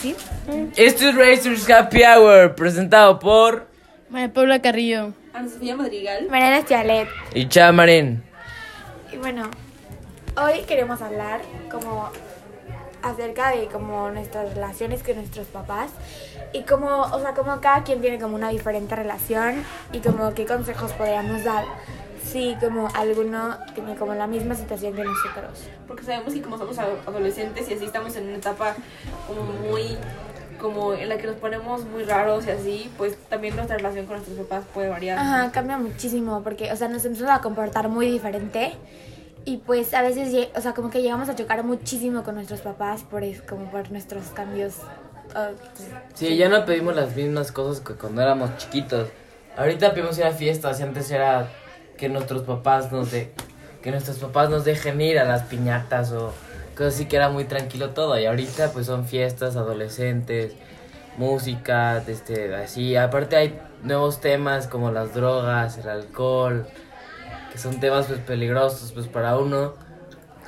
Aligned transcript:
decir? 0.00 0.16
Esto 0.76 1.08
es 1.08 1.14
Razor's 1.14 1.68
Happy 1.70 2.02
Hour, 2.02 2.54
presentado 2.54 3.18
por 3.18 3.66
María 4.08 4.32
Paula 4.32 4.60
Carrillo. 4.62 5.12
Ana 5.32 5.48
Sofía 5.48 5.76
Madrigal. 5.76 6.28
Mariana 6.30 6.58
Estialet. 6.58 7.08
y 7.34 7.48
Chamarín. 7.48 8.22
Y 9.12 9.16
bueno, 9.16 9.50
hoy 10.36 10.62
queremos 10.66 11.00
hablar 11.02 11.40
como 11.70 12.10
acerca 13.02 13.50
de 13.50 13.66
como 13.66 14.10
nuestras 14.10 14.54
relaciones 14.54 15.02
con 15.02 15.16
nuestros 15.16 15.46
papás 15.46 15.90
y 16.52 16.62
como, 16.62 17.02
o 17.02 17.20
sea, 17.20 17.32
como 17.32 17.60
cada 17.60 17.82
quien 17.82 18.00
tiene 18.00 18.18
como 18.18 18.34
una 18.34 18.50
diferente 18.50 18.94
relación 18.94 19.64
y 19.92 20.00
como 20.00 20.34
qué 20.34 20.44
consejos 20.44 20.92
podríamos 20.92 21.44
dar 21.44 21.64
si 22.30 22.56
como 22.60 22.88
alguno 22.94 23.56
tiene 23.74 23.94
como 23.96 24.14
la 24.14 24.26
misma 24.26 24.54
situación 24.54 24.94
que 24.94 25.04
nosotros. 25.04 25.64
Porque 25.86 26.04
sabemos 26.04 26.32
que 26.34 26.42
como 26.42 26.58
somos 26.58 26.78
ado- 26.78 26.98
adolescentes 27.06 27.68
y 27.70 27.74
así 27.74 27.84
estamos 27.84 28.14
en 28.16 28.28
una 28.28 28.36
etapa 28.36 28.74
como 29.26 29.42
muy 29.44 29.96
como 30.60 30.92
en 30.92 31.08
la 31.08 31.16
que 31.16 31.26
nos 31.26 31.36
ponemos 31.36 31.86
muy 31.86 32.02
raros 32.04 32.46
y 32.46 32.50
así, 32.50 32.92
pues 32.98 33.16
también 33.30 33.56
nuestra 33.56 33.78
relación 33.78 34.04
con 34.04 34.16
nuestros 34.16 34.38
papás 34.46 34.64
puede 34.74 34.90
variar. 34.90 35.18
Ajá, 35.18 35.50
cambia 35.52 35.78
muchísimo 35.78 36.42
porque, 36.44 36.70
o 36.70 36.76
sea, 36.76 36.88
nos 36.88 37.02
empezamos 37.06 37.32
a 37.34 37.40
comportar 37.40 37.88
muy 37.88 38.10
diferente 38.10 38.74
y 39.46 39.56
pues 39.56 39.94
a 39.94 40.02
veces, 40.02 40.48
o 40.54 40.60
sea, 40.60 40.74
como 40.74 40.90
que 40.90 41.00
llegamos 41.00 41.30
a 41.30 41.34
chocar 41.34 41.64
muchísimo 41.64 42.22
con 42.24 42.34
nuestros 42.34 42.60
papás 42.60 43.04
por 43.04 43.24
eso, 43.24 43.42
como 43.48 43.70
por 43.70 43.90
nuestros 43.90 44.24
cambios. 44.34 44.74
ah, 45.34 45.48
Sí, 46.12 46.36
ya 46.36 46.50
no 46.50 46.66
pedimos 46.66 46.94
las 46.94 47.16
mismas 47.16 47.52
cosas 47.52 47.82
que 47.82 47.94
cuando 47.94 48.20
éramos 48.20 48.54
chiquitos. 48.58 49.08
Ahorita 49.56 49.94
pedimos 49.94 50.18
ir 50.18 50.24
a 50.24 50.32
fiestas 50.32 50.78
y 50.80 50.82
antes 50.82 51.10
era 51.10 51.48
que 52.00 52.08
nuestros 52.08 52.42
papás 52.42 52.90
nos 52.90 53.10
de 53.10 53.30
que 53.82 53.90
nuestros 53.90 54.16
papás 54.16 54.48
nos 54.48 54.64
dejen 54.64 55.00
ir 55.02 55.18
a 55.18 55.24
las 55.24 55.42
piñatas 55.42 56.12
o 56.12 56.32
cosas 56.74 56.94
así 56.94 57.04
que 57.04 57.16
era 57.16 57.28
muy 57.28 57.44
tranquilo 57.44 57.90
todo 57.90 58.18
y 58.18 58.24
ahorita 58.24 58.72
pues 58.72 58.86
son 58.86 59.06
fiestas 59.06 59.56
adolescentes, 59.56 60.54
música, 61.18 62.02
este 62.06 62.54
así, 62.54 62.96
aparte 62.96 63.36
hay 63.36 63.60
nuevos 63.82 64.20
temas 64.22 64.66
como 64.66 64.90
las 64.90 65.12
drogas, 65.12 65.76
el 65.76 65.90
alcohol, 65.90 66.66
que 67.52 67.58
son 67.58 67.80
temas 67.80 68.06
pues 68.06 68.20
peligrosos 68.20 68.92
pues 68.92 69.06
para 69.06 69.36
uno, 69.36 69.74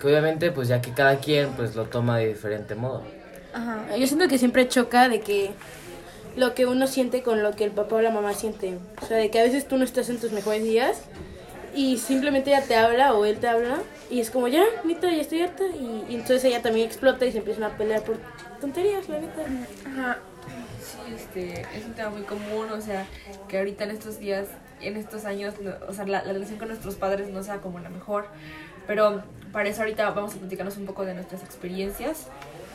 que 0.01 0.07
obviamente 0.07 0.53
pues 0.53 0.69
ya 0.69 0.81
que 0.81 0.93
cada 0.93 1.17
quien 1.17 1.51
pues 1.51 1.77
lo 1.77 1.85
toma 1.85 2.17
de 2.17 2.29
diferente 2.29 2.75
modo. 2.75 3.03
Ajá. 3.53 3.95
Yo 3.95 4.07
siento 4.07 4.27
que 4.27 4.39
siempre 4.39 4.67
choca 4.69 5.11
de 5.11 5.21
que 5.21 5.51
lo 6.35 6.55
que 6.55 6.65
uno 6.65 6.87
siente 6.87 7.23
con 7.23 7.43
lo 7.43 7.53
que 7.53 7.65
el 7.65 7.73
papá 7.73 7.97
o 7.97 8.01
la 8.01 8.11
mamá 8.11 8.33
siente. 8.33 8.79
O 9.03 9.07
sea, 9.07 9.19
de 9.19 9.31
que 9.31 9.39
a 9.39 9.43
veces 9.43 9.69
tú 9.69 9.77
no 9.77 9.85
estás 9.85 10.09
en 10.09 10.19
tus 10.19 10.33
mejores 10.33 10.63
días 10.63 11.03
y 11.75 11.99
simplemente 11.99 12.51
ella 12.51 12.63
te 12.67 12.77
habla 12.77 13.15
o 13.15 13.25
él 13.25 13.39
te 13.39 13.49
habla 13.49 13.79
y 14.11 14.21
es 14.21 14.31
como, 14.31 14.49
ya, 14.49 14.63
neta, 14.85 15.11
ya 15.11 15.23
estoy 15.23 15.43
harta. 15.43 15.65
Y, 15.67 16.05
y 16.09 16.15
entonces 16.15 16.45
ella 16.45 16.61
también 16.63 16.87
explota 16.87 17.25
y 17.27 17.33
se 17.33 17.39
empiezan 17.39 17.65
a 17.65 17.77
pelear 17.77 18.03
por 18.03 18.19
tonterías, 18.61 19.09
la 19.09 19.19
neta. 19.21 19.43
Ajá. 19.87 20.19
Sí, 20.81 21.15
este, 21.15 21.63
es 21.77 21.85
un 21.87 21.95
tema 21.95 22.11
muy 22.11 22.23
común, 22.23 22.71
o 22.71 22.81
sea, 22.81 23.07
que 23.49 23.59
ahorita 23.59 23.85
en 23.85 23.91
estos 23.93 24.19
días, 24.19 24.49
en 24.81 24.97
estos 24.97 25.25
años, 25.25 25.55
no- 25.61 25.73
o 25.89 25.93
sea, 25.95 26.05
la, 26.07 26.23
la 26.25 26.33
relación 26.33 26.59
con 26.59 26.69
nuestros 26.69 26.97
padres 26.97 27.29
no 27.29 27.43
sea 27.43 27.59
como 27.59 27.79
la 27.79 27.89
mejor, 27.89 28.27
pero 28.87 29.23
para 29.53 29.69
eso 29.69 29.83
ahorita 29.83 30.11
vamos 30.11 30.35
a 30.35 30.39
platicarnos 30.39 30.77
un 30.77 30.87
poco 30.87 31.05
de 31.05 31.15
nuestras 31.15 31.43
experiencias 31.43 32.27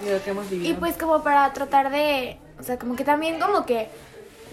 y 0.02 0.06
de 0.06 0.14
lo 0.17 0.23
que 0.23 0.30
hemos 0.32 0.50
vivido. 0.50 0.72
Y 0.72 0.73
pues 0.76 0.95
como 0.98 1.22
para 1.22 1.52
tratar 1.54 1.92
de, 1.92 2.38
o 2.59 2.64
sea, 2.64 2.80
como 2.80 2.95
que 2.95 3.04
también 3.04 3.39
como 3.39 3.66
que 3.66 3.89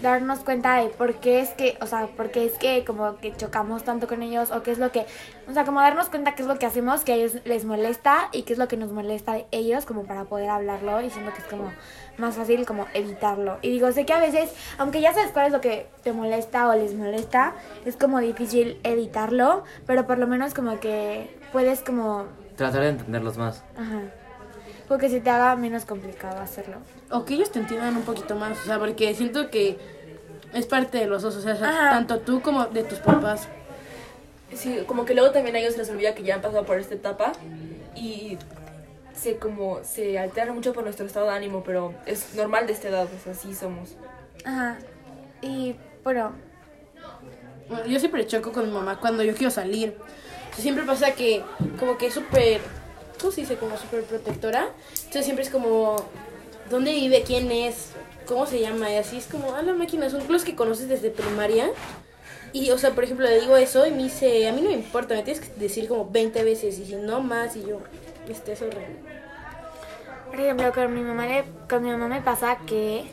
darnos 0.01 0.39
cuenta 0.39 0.75
de 0.75 0.89
por 0.89 1.15
qué 1.15 1.39
es 1.39 1.49
que, 1.51 1.77
o 1.81 1.87
sea, 1.87 2.07
por 2.07 2.31
qué 2.31 2.45
es 2.45 2.53
que 2.53 2.83
como 2.85 3.17
que 3.17 3.35
chocamos 3.35 3.83
tanto 3.83 4.07
con 4.07 4.21
ellos 4.21 4.51
o 4.51 4.61
qué 4.63 4.71
es 4.71 4.77
lo 4.77 4.91
que, 4.91 5.05
o 5.49 5.53
sea, 5.53 5.63
como 5.65 5.79
darnos 5.81 6.09
cuenta 6.09 6.35
qué 6.35 6.41
es 6.41 6.47
lo 6.47 6.59
que 6.59 6.65
hacemos 6.65 7.03
que 7.03 7.13
a 7.13 7.15
ellos 7.15 7.33
les 7.45 7.65
molesta 7.65 8.29
y 8.31 8.43
qué 8.43 8.53
es 8.53 8.59
lo 8.59 8.67
que 8.67 8.77
nos 8.77 8.91
molesta 8.91 9.33
de 9.33 9.45
ellos 9.51 9.85
como 9.85 10.03
para 10.03 10.25
poder 10.25 10.49
hablarlo 10.49 11.01
y 11.01 11.09
siento 11.09 11.31
que 11.33 11.39
es 11.39 11.47
como 11.47 11.71
más 12.17 12.35
fácil 12.35 12.65
como 12.65 12.85
evitarlo. 12.93 13.57
Y 13.61 13.69
digo, 13.69 13.91
sé 13.91 14.05
que 14.05 14.13
a 14.13 14.19
veces, 14.19 14.53
aunque 14.77 15.01
ya 15.01 15.13
sabes 15.13 15.31
cuál 15.31 15.47
es 15.47 15.51
lo 15.51 15.61
que 15.61 15.87
te 16.03 16.13
molesta 16.13 16.67
o 16.67 16.73
les 16.75 16.93
molesta, 16.93 17.53
es 17.85 17.95
como 17.95 18.19
difícil 18.19 18.79
evitarlo, 18.83 19.63
pero 19.85 20.05
por 20.07 20.17
lo 20.17 20.27
menos 20.27 20.53
como 20.53 20.79
que 20.79 21.37
puedes 21.51 21.81
como, 21.81 22.25
Tratar 22.55 22.81
de 22.81 22.89
entenderlos 22.89 23.37
más. 23.37 23.63
ajá, 23.77 24.01
porque 24.87 25.09
se 25.09 25.19
te 25.19 25.29
haga 25.31 25.55
menos 25.55 25.83
complicado 25.85 26.39
hacerlo. 26.39 26.77
O 27.09 27.25
que 27.25 27.33
ellos 27.33 27.51
te 27.51 27.59
entiendan 27.59 27.97
un 27.97 28.03
poquito 28.03 28.35
más. 28.35 28.61
O 28.61 28.65
sea, 28.65 28.77
porque 28.77 29.13
siento 29.15 29.49
que 29.49 29.79
es 30.55 30.65
parte 30.65 30.97
de 30.97 31.05
los 31.05 31.21
dos. 31.21 31.35
O 31.35 31.41
sea, 31.41 31.53
Ajá. 31.53 31.89
tanto 31.91 32.19
tú 32.19 32.41
como 32.41 32.65
de 32.65 32.83
tus 32.83 32.97
papás. 32.99 33.47
Sí, 34.53 34.79
como 34.87 35.05
que 35.05 35.13
luego 35.13 35.31
también 35.31 35.55
a 35.55 35.59
ellos 35.59 35.73
se 35.73 35.79
les 35.79 35.89
olvida 35.89 36.15
que 36.15 36.23
ya 36.23 36.35
han 36.35 36.41
pasado 36.41 36.65
por 36.65 36.79
esta 36.79 36.95
etapa 36.95 37.33
y 37.95 38.37
se 39.13 39.37
como 39.37 39.79
se 39.83 40.17
altera 40.17 40.53
mucho 40.53 40.73
por 40.73 40.83
nuestro 40.83 41.05
estado 41.05 41.27
de 41.27 41.33
ánimo, 41.33 41.63
pero 41.63 41.93
es 42.05 42.33
normal 42.35 42.65
de 42.67 42.73
esta 42.73 42.89
edad, 42.89 43.05
o 43.05 43.23
sea, 43.23 43.33
así 43.33 43.53
somos. 43.53 43.95
Ajá. 44.45 44.77
Y 45.41 45.75
bueno, 46.03 46.33
Bueno, 47.67 47.85
yo 47.85 47.99
siempre 47.99 48.25
choco 48.27 48.51
con 48.51 48.65
mi 48.67 48.71
mamá 48.71 48.99
cuando 48.99 49.23
yo 49.23 49.33
quiero 49.33 49.51
salir. 49.51 49.95
O 50.51 50.53
sea, 50.53 50.61
siempre 50.61 50.85
pasa 50.85 51.11
que 51.13 51.43
como 51.79 51.97
que 51.97 52.07
es 52.07 52.13
súper, 52.13 52.61
¿cómo 53.19 53.31
se 53.31 53.41
dice? 53.41 53.55
Como 53.57 53.75
súper 53.77 54.03
protectora. 54.03 54.69
Entonces 54.97 55.25
siempre 55.25 55.43
es 55.43 55.49
como, 55.49 55.95
¿dónde 56.69 56.91
vive? 56.91 57.23
¿Quién 57.23 57.51
es? 57.51 57.89
¿Cómo 58.27 58.45
se 58.45 58.59
llama? 58.59 58.89
Y 58.91 58.95
así 58.97 59.17
es 59.17 59.27
como, 59.27 59.53
ah, 59.53 59.61
la 59.61 59.73
máquina, 59.73 60.09
son 60.09 60.23
los 60.29 60.43
que 60.43 60.55
conoces 60.55 60.89
desde 60.89 61.09
primaria. 61.11 61.69
Y, 62.53 62.71
o 62.71 62.77
sea, 62.77 62.91
por 62.91 63.03
ejemplo, 63.03 63.25
le 63.27 63.39
digo 63.41 63.57
eso 63.57 63.85
y 63.85 63.91
me 63.91 64.03
dice, 64.03 64.47
a 64.47 64.51
mí 64.53 64.61
no 64.61 64.69
me 64.69 64.75
importa, 64.75 65.13
me 65.13 65.23
tienes 65.23 65.43
que 65.45 65.53
decir 65.59 65.87
como 65.87 66.09
20 66.09 66.43
veces. 66.43 66.79
Y 66.79 66.85
si 66.85 66.95
no 66.95 67.19
más, 67.19 67.55
y 67.55 67.65
yo, 67.65 67.79
este 68.29 68.53
es 68.53 68.61
horrible. 68.61 68.95
por 70.31 70.39
ejemplo, 70.39 70.71
con 70.73 70.93
mi 70.93 71.01
mamá 71.01 71.27
le, 71.27 71.43
con 71.69 71.83
mi 71.83 71.89
mamá 71.91 72.07
me 72.07 72.21
pasa 72.21 72.57
que 72.65 73.05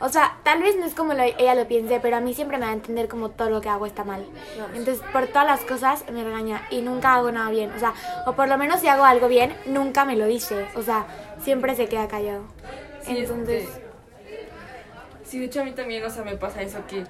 o 0.00 0.08
sea, 0.08 0.36
tal 0.42 0.60
vez 0.62 0.74
no 0.76 0.84
es 0.84 0.94
como 0.96 1.14
lo- 1.14 1.22
ella 1.22 1.54
lo 1.54 1.68
piense, 1.68 2.00
pero 2.00 2.16
a 2.16 2.20
mí 2.20 2.34
siempre 2.34 2.58
me 2.58 2.64
da 2.64 2.70
a 2.72 2.74
entender 2.74 3.06
como 3.06 3.28
todo 3.30 3.50
lo 3.50 3.60
que 3.60 3.68
hago 3.68 3.86
está 3.86 4.02
mal. 4.02 4.26
Entonces, 4.74 5.00
por 5.12 5.28
todas 5.28 5.46
las 5.46 5.60
cosas 5.60 6.04
me 6.10 6.24
regaña 6.24 6.66
y 6.70 6.80
nunca 6.82 7.14
hago 7.14 7.30
nada 7.30 7.50
bien. 7.50 7.70
O 7.70 7.78
sea, 7.78 7.94
o 8.26 8.32
por 8.32 8.48
lo 8.48 8.58
menos 8.58 8.80
si 8.80 8.88
hago 8.88 9.04
algo 9.04 9.28
bien, 9.28 9.54
nunca 9.66 10.04
me 10.04 10.16
lo 10.16 10.26
dice. 10.26 10.66
O 10.74 10.82
sea, 10.82 11.06
siempre 11.44 11.76
se 11.76 11.86
queda 11.86 12.08
callado. 12.08 12.42
Sí, 13.06 13.16
Entonces, 13.18 13.62
este, 13.68 13.81
sí, 15.32 15.38
de 15.38 15.46
hecho 15.46 15.62
a 15.62 15.64
mí 15.64 15.72
también, 15.72 16.04
o 16.04 16.10
sea, 16.10 16.22
me 16.24 16.36
pasa 16.36 16.60
eso 16.62 16.78
que 16.86 17.04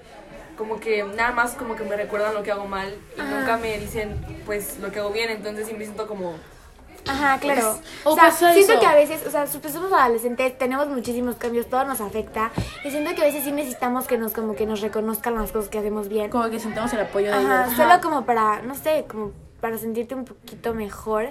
como 0.56 0.78
que 0.78 1.03
nada 1.03 1.33
más 1.33 1.53
como 1.55 1.75
que 1.75 1.83
me 1.83 1.97
recuerdan 1.97 2.34
lo 2.34 2.43
que 2.44 2.53
hago 2.53 2.66
mal 2.66 2.94
y 3.16 3.21
Ajá. 3.21 3.31
nunca 3.41 3.56
me 3.56 3.78
dicen 3.78 4.16
pues 4.47 4.78
lo 4.78 4.93
que 4.93 5.00
hago 5.00 5.10
bien, 5.10 5.28
entonces 5.31 5.66
sí 5.66 5.75
me 5.75 5.84
siento 5.84 6.06
como 6.06 6.34
Ajá, 7.09 7.38
claro. 7.41 7.81
o 8.05 8.12
O 8.12 8.15
sea, 8.15 8.31
siento 8.31 8.60
eso. 8.75 8.78
que 8.81 8.87
a 8.87 8.94
veces, 8.94 9.27
o 9.27 9.31
sea, 9.31 9.44
pues 9.60 9.72
somos 9.72 9.93
adolescentes, 9.93 10.56
tenemos 10.56 10.87
muchísimos 10.87 11.34
cambios, 11.34 11.66
todo 11.66 11.84
nos 11.84 12.00
afecta. 12.00 12.53
Y 12.84 12.93
siento 12.93 13.12
que 13.16 13.22
a 13.22 13.25
veces 13.25 13.43
sí 13.43 13.50
necesitamos 13.50 14.06
que 14.06 14.16
nos, 14.19 14.33
como 14.33 14.54
que 14.54 14.66
nos 14.66 14.81
reconozcan 14.83 15.34
las 15.34 15.50
cosas 15.50 15.69
que 15.69 15.78
hacemos 15.78 16.09
bien. 16.09 16.31
Como 16.31 16.49
que 16.49 16.60
sentamos 16.60 16.93
el 16.93 17.00
apoyo 17.00 17.27
de 17.27 17.33
Ajá, 17.33 17.65
ellos. 17.65 17.77
solo 17.77 18.00
como 18.00 18.25
para, 18.25 18.62
no 18.62 18.77
sé, 18.77 19.04
como 19.09 19.33
para 19.60 19.78
sentirte 19.78 20.15
un 20.15 20.25
poquito 20.25 20.75
mejor. 20.75 21.31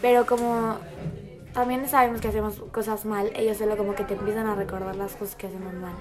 Pero 0.00 0.26
como 0.26 0.78
también 1.52 1.86
sabemos 1.88 2.20
que 2.20 2.28
hacemos 2.28 2.54
cosas 2.72 3.04
mal, 3.04 3.30
ellos 3.36 3.58
solo 3.58 3.76
como 3.76 3.94
que 3.94 4.04
te 4.04 4.14
empiezan 4.14 4.46
a 4.46 4.54
recordar 4.54 4.96
las 4.96 5.12
cosas 5.12 5.34
que 5.36 5.46
hacemos 5.46 5.74
mal. 5.74 5.92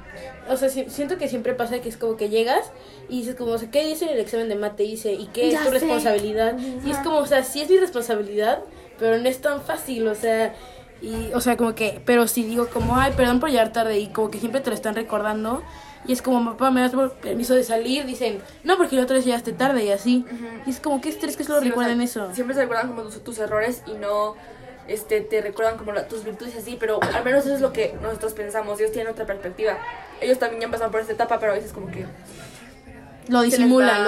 O 0.49 0.55
sea, 0.57 0.69
si- 0.69 0.89
siento 0.89 1.17
que 1.17 1.27
siempre 1.27 1.53
pasa 1.53 1.79
que 1.81 1.89
es 1.89 1.97
como 1.97 2.15
que 2.17 2.29
llegas 2.29 2.71
y 3.09 3.19
dices 3.19 3.35
como, 3.35 3.51
o 3.51 3.57
sea, 3.57 3.69
¿qué 3.69 3.85
dice 3.85 4.05
en 4.05 4.11
el 4.11 4.19
examen 4.19 4.47
de 4.49 4.55
mate? 4.55 4.83
Dice, 4.83 5.13
¿y 5.13 5.27
qué 5.27 5.51
Ya 5.51 5.59
es 5.59 5.63
tu 5.65 5.69
sé. 5.71 5.79
responsabilidad? 5.79 6.57
Y 6.83 6.89
es 6.89 6.95
Ajá. 6.95 7.03
como, 7.03 7.17
o 7.17 7.25
sea, 7.25 7.43
sí 7.43 7.61
es 7.61 7.69
mi 7.69 7.77
responsabilidad, 7.77 8.63
pero 8.97 9.17
no 9.17 9.27
es 9.27 9.41
tan 9.41 9.61
fácil, 9.61 10.07
o 10.07 10.15
sea, 10.15 10.55
y, 11.01 11.31
o 11.33 11.41
sea, 11.41 11.57
como 11.57 11.73
que, 11.75 12.01
pero 12.05 12.27
si 12.27 12.43
digo 12.43 12.69
como, 12.69 12.95
ay, 12.97 13.13
perdón 13.17 13.39
por 13.39 13.49
llegar 13.49 13.73
tarde 13.73 13.97
y 13.99 14.07
como 14.09 14.29
que 14.29 14.39
siempre 14.39 14.61
te 14.61 14.69
lo 14.69 14.75
están 14.75 14.95
recordando. 14.95 15.63
Y 16.07 16.13
es 16.13 16.21
como, 16.23 16.43
papá, 16.51 16.71
¿me 16.71 16.81
das 16.81 16.93
permiso 17.21 17.53
de 17.55 17.63
salir? 17.63 18.05
Dicen, 18.05 18.39
no, 18.63 18.75
porque 18.77 18.95
la 18.95 19.03
otra 19.03 19.17
vez 19.17 19.25
llegaste 19.25 19.51
tarde 19.53 19.83
y 19.85 19.91
así. 19.91 20.25
Y 20.65 20.69
es 20.71 20.79
como, 20.79 20.99
qué 21.01 21.09
estrés 21.09 21.37
que 21.37 21.43
solo 21.43 21.59
Sí, 21.59 21.65
o 21.67 21.69
recuerden 21.69 21.97
sea, 21.97 22.05
eso. 22.05 22.33
Siempre 22.35 22.55
se 22.55 22.61
recuerdan 22.61 22.87
como 22.87 23.03
tus, 23.03 23.23
tus 23.23 23.37
errores 23.39 23.83
y 23.85 23.93
no 23.93 24.35
este 24.91 25.21
te 25.21 25.41
recuerdan 25.41 25.77
como 25.77 25.91
la- 25.91 26.07
tus 26.07 26.23
virtudes 26.23 26.55
y 26.55 26.57
así, 26.59 26.77
pero 26.79 26.99
al 27.01 27.23
menos 27.23 27.45
eso 27.45 27.55
es 27.55 27.61
lo 27.61 27.73
que 27.73 27.93
nosotros 28.01 28.33
pensamos, 28.33 28.79
ellos 28.79 28.91
tienen 28.91 29.11
otra 29.11 29.25
perspectiva. 29.25 29.77
Ellos 30.19 30.37
también 30.39 30.61
ya 30.61 30.65
han 30.67 30.71
pasado 30.71 30.91
por 30.91 31.01
esta 31.01 31.13
etapa, 31.13 31.39
pero 31.39 31.53
a 31.53 31.55
veces 31.55 31.71
como 31.73 31.87
que 31.91 32.05
Lo 33.27 33.39
va- 33.39 33.43
lo 33.43 33.43
ajá, 33.43 33.47
disimulan. 33.47 34.03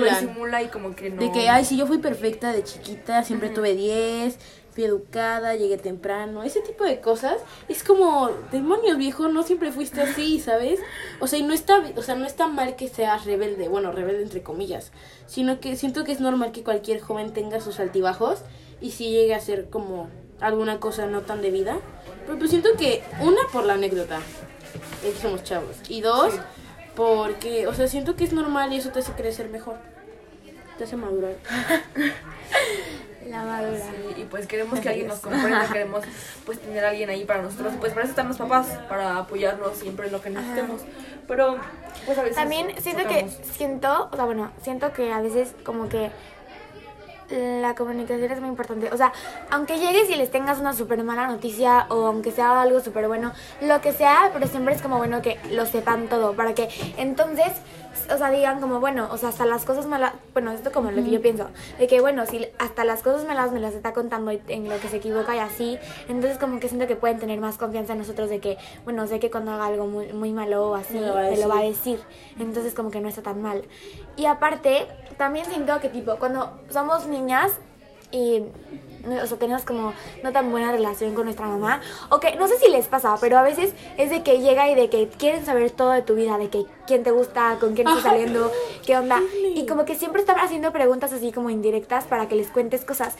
lo 0.00 0.04
disimula 0.06 0.62
y 0.62 0.68
como 0.68 0.94
que 0.94 1.10
no. 1.10 1.20
De 1.20 1.32
que, 1.32 1.48
ay, 1.48 1.64
si 1.64 1.76
yo 1.76 1.86
fui 1.86 1.98
perfecta 1.98 2.52
de 2.52 2.62
chiquita, 2.62 3.24
siempre 3.24 3.48
tuve 3.50 3.74
10, 3.74 4.38
fui 4.72 4.84
educada, 4.84 5.56
llegué 5.56 5.76
temprano, 5.78 6.44
ese 6.44 6.60
tipo 6.60 6.84
de 6.84 7.00
cosas. 7.00 7.38
Es 7.68 7.82
como, 7.82 8.30
demonios, 8.52 8.96
viejo, 8.96 9.26
no 9.28 9.42
siempre 9.42 9.72
fuiste 9.72 10.00
así, 10.00 10.38
¿sabes? 10.38 10.78
O 11.18 11.26
sea, 11.26 11.38
y 11.38 11.42
no 11.42 11.52
está, 11.54 11.82
o 11.96 12.02
sea, 12.02 12.14
no 12.14 12.26
está 12.26 12.46
mal 12.46 12.76
que 12.76 12.88
seas 12.88 13.24
rebelde, 13.24 13.68
bueno, 13.68 13.90
rebelde 13.90 14.22
entre 14.22 14.42
comillas, 14.42 14.92
sino 15.26 15.58
que 15.60 15.74
siento 15.74 16.04
que 16.04 16.12
es 16.12 16.20
normal 16.20 16.52
que 16.52 16.62
cualquier 16.62 17.00
joven 17.00 17.32
tenga 17.32 17.60
sus 17.60 17.80
altibajos 17.80 18.42
y 18.80 18.92
si 18.92 19.10
llegue 19.10 19.34
a 19.34 19.40
ser 19.40 19.68
como 19.70 20.08
alguna 20.40 20.80
cosa 20.80 21.06
no 21.06 21.22
tan 21.22 21.42
debida. 21.42 21.78
Pero 22.26 22.38
pues 22.38 22.50
siento 22.50 22.70
que, 22.78 23.02
una, 23.20 23.40
por 23.52 23.64
la 23.64 23.74
anécdota, 23.74 24.20
de 25.02 25.12
que 25.12 25.18
somos 25.18 25.42
chavos, 25.42 25.76
y 25.88 26.00
dos, 26.00 26.34
porque, 26.94 27.66
o 27.66 27.74
sea, 27.74 27.88
siento 27.88 28.16
que 28.16 28.24
es 28.24 28.32
normal 28.32 28.72
y 28.72 28.76
eso 28.76 28.90
te 28.90 28.98
hace 28.98 29.12
crecer 29.12 29.48
mejor. 29.48 29.76
Te 30.76 30.84
hace 30.84 30.96
madurar. 30.96 31.34
La 33.28 33.44
madura. 33.44 33.78
Sí, 33.78 34.22
y 34.22 34.24
pues 34.24 34.46
queremos 34.46 34.80
que 34.80 34.88
alguien 34.88 35.08
nos 35.08 35.18
comprenda, 35.18 35.68
queremos 35.72 36.02
pues 36.46 36.58
tener 36.60 36.84
a 36.84 36.90
alguien 36.90 37.10
ahí 37.10 37.24
para 37.24 37.42
nosotros. 37.42 37.74
Pues 37.78 37.92
para 37.92 38.04
eso 38.04 38.12
están 38.12 38.28
los 38.28 38.38
papás, 38.38 38.66
para 38.88 39.18
apoyarnos 39.18 39.76
siempre 39.76 40.06
en 40.06 40.12
lo 40.12 40.22
que 40.22 40.30
necesitemos. 40.30 40.82
Pero 41.26 41.56
pues 42.06 42.16
a 42.16 42.22
veces 42.22 42.36
También 42.36 42.72
siento 42.80 43.02
que, 43.02 43.26
chocamos. 43.26 43.56
siento, 43.56 44.08
o 44.10 44.16
sea, 44.16 44.24
bueno, 44.24 44.50
siento 44.62 44.92
que 44.92 45.12
a 45.12 45.20
veces 45.20 45.54
como 45.64 45.88
que 45.88 46.10
la 47.30 47.74
comunicación 47.74 48.30
es 48.30 48.40
muy 48.40 48.48
importante. 48.48 48.90
O 48.92 48.96
sea, 48.96 49.12
aunque 49.50 49.78
llegues 49.78 50.08
y 50.10 50.14
les 50.14 50.30
tengas 50.30 50.58
una 50.58 50.72
súper 50.72 51.02
mala 51.04 51.26
noticia 51.26 51.86
o 51.90 52.06
aunque 52.06 52.30
sea 52.30 52.62
algo 52.62 52.80
súper 52.80 53.08
bueno, 53.08 53.32
lo 53.60 53.80
que 53.80 53.92
sea, 53.92 54.30
pero 54.32 54.46
siempre 54.46 54.74
es 54.74 54.82
como 54.82 54.98
bueno 54.98 55.22
que 55.22 55.38
lo 55.50 55.66
sepan 55.66 56.08
todo, 56.08 56.34
para 56.34 56.54
que 56.54 56.68
entonces, 56.96 57.52
o 58.12 58.16
sea, 58.16 58.30
digan 58.30 58.60
como, 58.60 58.80
bueno, 58.80 59.08
o 59.10 59.16
sea, 59.18 59.28
hasta 59.28 59.44
las 59.46 59.64
cosas 59.64 59.86
malas, 59.86 60.12
bueno, 60.32 60.52
esto 60.52 60.72
como 60.72 60.90
lo 60.90 61.02
que 61.02 61.10
yo 61.10 61.20
pienso, 61.20 61.48
de 61.78 61.86
que 61.86 62.00
bueno, 62.00 62.24
si 62.26 62.46
hasta 62.58 62.84
las 62.84 63.02
cosas 63.02 63.26
malas 63.26 63.52
me 63.52 63.60
las 63.60 63.74
está 63.74 63.92
contando 63.92 64.30
en 64.30 64.68
lo 64.68 64.78
que 64.78 64.88
se 64.88 64.96
equivoca 64.96 65.36
y 65.36 65.38
así, 65.38 65.78
entonces 66.08 66.38
como 66.38 66.60
que 66.60 66.68
siento 66.68 66.86
que 66.86 66.96
pueden 66.96 67.18
tener 67.18 67.40
más 67.40 67.58
confianza 67.58 67.92
en 67.92 67.98
nosotros 67.98 68.30
de 68.30 68.40
que, 68.40 68.56
bueno, 68.84 69.06
sé 69.06 69.20
que 69.20 69.30
cuando 69.30 69.52
haga 69.52 69.66
algo 69.66 69.86
muy, 69.86 70.12
muy 70.12 70.32
malo 70.32 70.70
o 70.70 70.74
así, 70.74 70.94
Me 70.94 71.06
lo 71.06 71.14
va 71.14 71.20
a 71.26 71.30
me 71.30 71.36
lo 71.36 71.48
va 71.48 71.58
a 71.58 71.62
decir. 71.62 71.98
decir. 71.98 72.00
Entonces 72.38 72.74
como 72.74 72.90
que 72.90 73.00
no 73.00 73.08
está 73.08 73.22
tan 73.22 73.42
mal. 73.42 73.64
Y 74.16 74.26
aparte, 74.26 74.86
también 75.16 75.46
siento 75.46 75.78
que 75.80 75.88
tipo, 75.88 76.16
cuando 76.16 76.60
somos 76.70 77.06
niñas 77.18 77.52
y 78.12 78.42
o 79.22 79.26
sea, 79.26 79.38
tenemos 79.38 79.64
como 79.64 79.92
no 80.22 80.32
tan 80.32 80.50
buena 80.50 80.72
relación 80.72 81.14
con 81.14 81.24
nuestra 81.24 81.46
mamá, 81.46 81.80
o 82.10 82.20
que 82.20 82.36
no 82.36 82.48
sé 82.48 82.58
si 82.58 82.70
les 82.70 82.86
pasa, 82.86 83.16
pero 83.20 83.38
a 83.38 83.42
veces 83.42 83.74
es 83.96 84.10
de 84.10 84.22
que 84.22 84.40
llega 84.40 84.68
y 84.68 84.74
de 84.74 84.88
que 84.90 85.08
quieren 85.08 85.44
saber 85.44 85.70
todo 85.70 85.90
de 85.90 86.02
tu 86.02 86.14
vida, 86.14 86.38
de 86.38 86.48
que 86.48 86.64
quién 86.86 87.02
te 87.02 87.10
gusta, 87.10 87.56
con 87.60 87.74
quién 87.74 87.88
estás 87.88 88.02
saliendo, 88.02 88.50
qué 88.86 88.96
onda, 88.96 89.20
y 89.54 89.66
como 89.66 89.84
que 89.84 89.94
siempre 89.94 90.20
están 90.20 90.38
haciendo 90.38 90.72
preguntas 90.72 91.12
así 91.12 91.32
como 91.32 91.50
indirectas 91.50 92.04
para 92.04 92.28
que 92.28 92.34
les 92.34 92.48
cuentes 92.48 92.84
cosas. 92.84 93.16